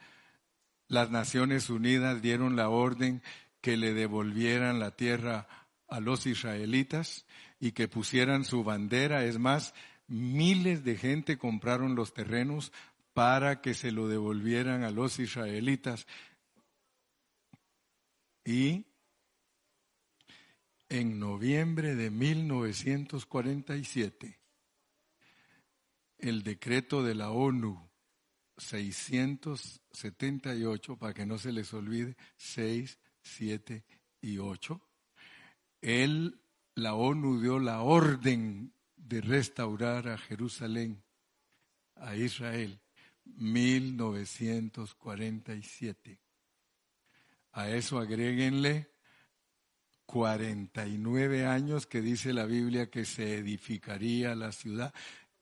[0.89, 3.23] las Naciones Unidas dieron la orden
[3.61, 5.47] que le devolvieran la tierra
[5.89, 7.27] a los israelitas
[7.59, 9.25] y que pusieran su bandera.
[9.25, 9.75] Es más,
[10.07, 12.73] miles de gente compraron los terrenos
[13.13, 16.07] para que se lo devolvieran a los israelitas.
[18.45, 18.87] Y
[20.91, 24.39] en noviembre de 1947,
[26.19, 27.89] el decreto de la ONU
[28.59, 33.85] 678, para que no se les olvide, 6 7
[34.21, 34.81] y 8,
[35.81, 36.43] él,
[36.75, 41.05] la ONU dio la orden de restaurar a Jerusalén,
[41.95, 42.81] a Israel,
[43.25, 46.19] 1947.
[47.53, 48.90] A eso agréguenle
[50.11, 54.93] 49 años que dice la Biblia que se edificaría la ciudad.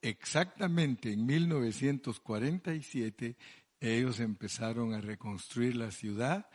[0.02, 3.34] Exactamente en 1947
[3.80, 6.50] ellos empezaron a reconstruir la ciudad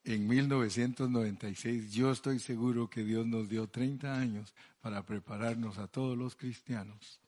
[0.04, 6.16] en 1996, yo estoy seguro que Dios nos dio 30 años para prepararnos a todos
[6.16, 7.20] los cristianos,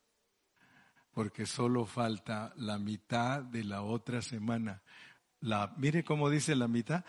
[1.13, 4.83] porque solo falta la mitad de la otra semana.
[5.41, 7.05] La, mire cómo dice la mitad.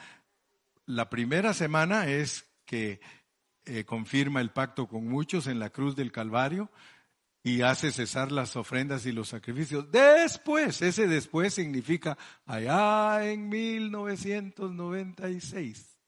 [0.86, 3.02] La primera semana es que
[3.66, 6.72] eh, confirma el pacto con muchos en la cruz del Calvario
[7.44, 9.92] y hace cesar las ofrendas y los sacrificios.
[9.92, 16.00] Después, ese después significa allá en 1996,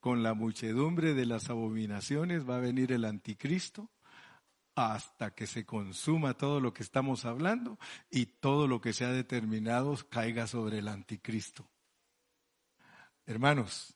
[0.00, 3.90] con la muchedumbre de las abominaciones va a venir el anticristo
[4.74, 7.78] hasta que se consuma todo lo que estamos hablando
[8.10, 11.68] y todo lo que se ha determinado caiga sobre el anticristo.
[13.26, 13.94] Hermanos,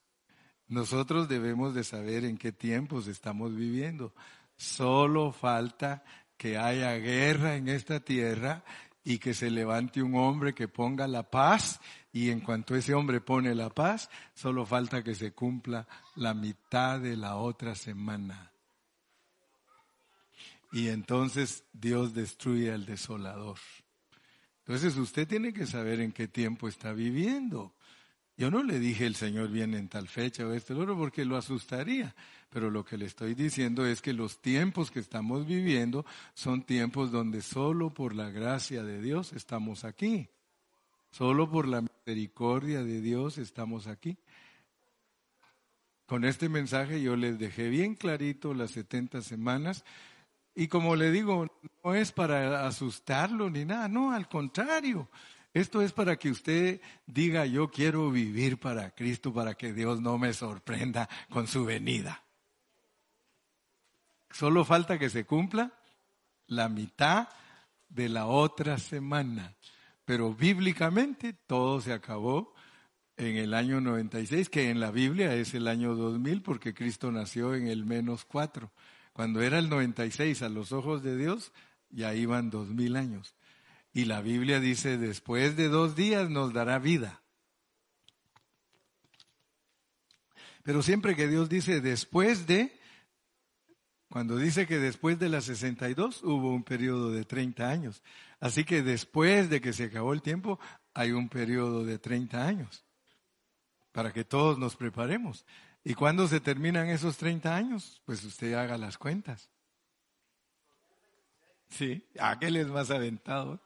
[0.66, 4.14] nosotros debemos de saber en qué tiempos estamos viviendo.
[4.56, 6.05] Solo falta
[6.36, 8.65] que haya guerra en esta tierra
[9.05, 11.81] y que se levante un hombre que ponga la paz
[12.12, 17.01] y en cuanto ese hombre pone la paz, solo falta que se cumpla la mitad
[17.01, 18.52] de la otra semana.
[20.73, 23.59] Y entonces Dios destruye al desolador.
[24.61, 27.74] Entonces usted tiene que saber en qué tiempo está viviendo.
[28.36, 31.36] Yo no le dije el Señor viene en tal fecha o este otro porque lo
[31.36, 32.15] asustaría,
[32.55, 37.10] pero lo que le estoy diciendo es que los tiempos que estamos viviendo son tiempos
[37.10, 40.28] donde solo por la gracia de Dios estamos aquí.
[41.10, 44.16] Solo por la misericordia de Dios estamos aquí.
[46.06, 49.85] Con este mensaje yo les dejé bien clarito las 70 semanas
[50.55, 51.48] y como le digo,
[51.82, 55.09] no es para asustarlo ni nada, no, al contrario.
[55.52, 60.18] Esto es para que usted diga, yo quiero vivir para Cristo, para que Dios no
[60.18, 62.23] me sorprenda con su venida.
[64.35, 65.73] Solo falta que se cumpla
[66.48, 67.28] la mitad
[67.89, 69.55] de la otra semana.
[70.05, 72.52] Pero bíblicamente todo se acabó
[73.16, 77.55] en el año 96, que en la Biblia es el año 2000 porque Cristo nació
[77.55, 78.73] en el menos cuatro.
[79.12, 81.52] Cuando era el 96 a los ojos de Dios,
[81.90, 83.36] ya iban dos mil años.
[83.93, 87.23] Y la Biblia dice, después de dos días nos dará vida.
[90.65, 92.77] Pero siempre que Dios dice después de,
[94.15, 98.01] cuando dice que después de las 62 hubo un periodo de 30 años.
[98.39, 100.61] Así que después de que se acabó el tiempo
[100.95, 102.85] hay un periodo de 30 años
[103.91, 105.45] para que todos nos preparemos.
[105.82, 108.03] ¿Y cuándo se terminan esos 30 años?
[108.05, 109.51] Pues usted haga las cuentas.
[111.70, 113.61] Sí, aquel es más aventado.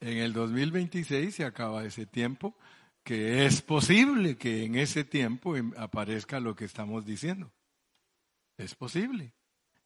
[0.00, 2.56] En el 2026 se acaba ese tiempo,
[3.04, 7.52] que es posible que en ese tiempo em, aparezca lo que estamos diciendo.
[8.56, 9.34] Es posible.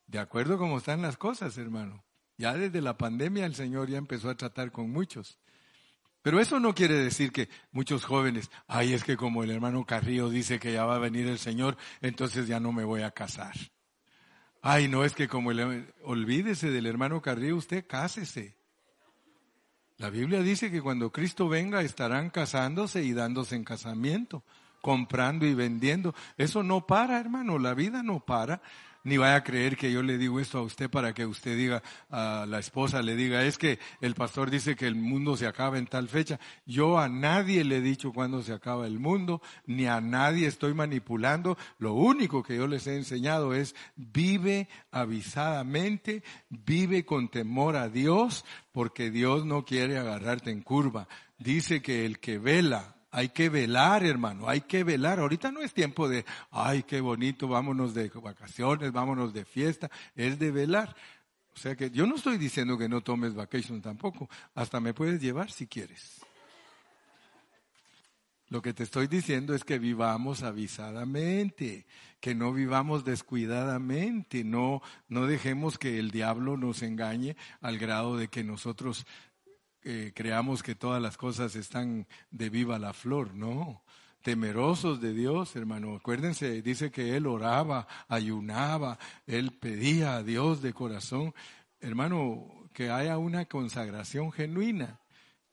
[0.07, 2.05] De acuerdo como están las cosas, hermano.
[2.39, 5.39] Ya desde la pandemia el Señor ya empezó a tratar con muchos.
[6.23, 10.29] Pero eso no quiere decir que muchos jóvenes, ay, es que como el hermano Carrillo
[10.29, 13.55] dice que ya va a venir el Señor, entonces ya no me voy a casar.
[14.61, 18.57] Ay, no es que como el, olvídese del hermano Carrillo, usted cásese.
[19.99, 24.45] La Biblia dice que cuando Cristo venga estarán casándose y dándose en casamiento,
[24.83, 26.15] comprando y vendiendo.
[26.37, 28.61] Eso no para, hermano, la vida no para
[29.07, 31.81] ni vaya a creer que yo le digo esto a usted para que usted diga,
[32.11, 35.79] a la esposa le diga, es que el pastor dice que el mundo se acaba
[35.79, 36.41] en tal fecha.
[36.67, 40.75] Yo a nadie le he dicho cuándo se acaba el mundo, ni a nadie estoy
[40.75, 41.57] manipulando.
[41.79, 48.45] Lo único que yo les he enseñado es vive avisadamente, vive con temor a Dios,
[48.73, 51.07] porque Dios no quiere agarrarte en curva.
[51.39, 55.19] Dice que el que vela hay que velar, hermano, hay que velar.
[55.21, 60.39] Ahorita no es tiempo de, ay, qué bonito, vámonos de vacaciones, vámonos de fiesta, es
[60.39, 60.95] de velar.
[61.55, 65.21] O sea que yo no estoy diciendo que no tomes vacation tampoco, hasta me puedes
[65.21, 66.21] llevar si quieres.
[68.49, 71.87] Lo que te estoy diciendo es que vivamos avisadamente,
[72.21, 78.29] que no vivamos descuidadamente, no, no dejemos que el diablo nos engañe al grado de
[78.29, 79.05] que nosotros
[80.15, 83.83] creamos que todas las cosas están de viva la flor, no.
[84.23, 85.95] Temerosos de Dios, hermano.
[85.95, 91.33] Acuérdense, dice que él oraba, ayunaba, él pedía a Dios de corazón.
[91.79, 94.99] Hermano, que haya una consagración genuina,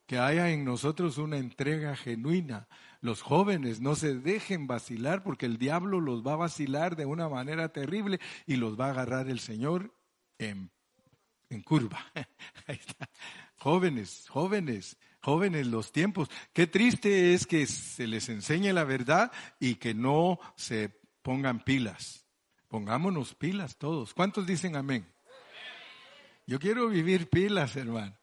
[0.08, 2.68] que haya en nosotros una entrega genuina.
[3.00, 7.30] Los jóvenes no se dejen vacilar porque el diablo los va a vacilar de una
[7.30, 9.94] manera terrible y los va a agarrar el Señor
[10.40, 10.72] en,
[11.50, 12.00] en curva.
[12.66, 13.08] Ahí está.
[13.64, 16.30] Jóvenes, jóvenes, jóvenes los tiempos.
[16.52, 20.90] Qué triste es que se les enseñe la verdad y que no se
[21.22, 22.28] pongan pilas.
[22.68, 24.14] Pongámonos pilas todos.
[24.14, 25.08] ¿Cuántos dicen amén?
[26.46, 28.18] Yo quiero vivir pilas, hermano.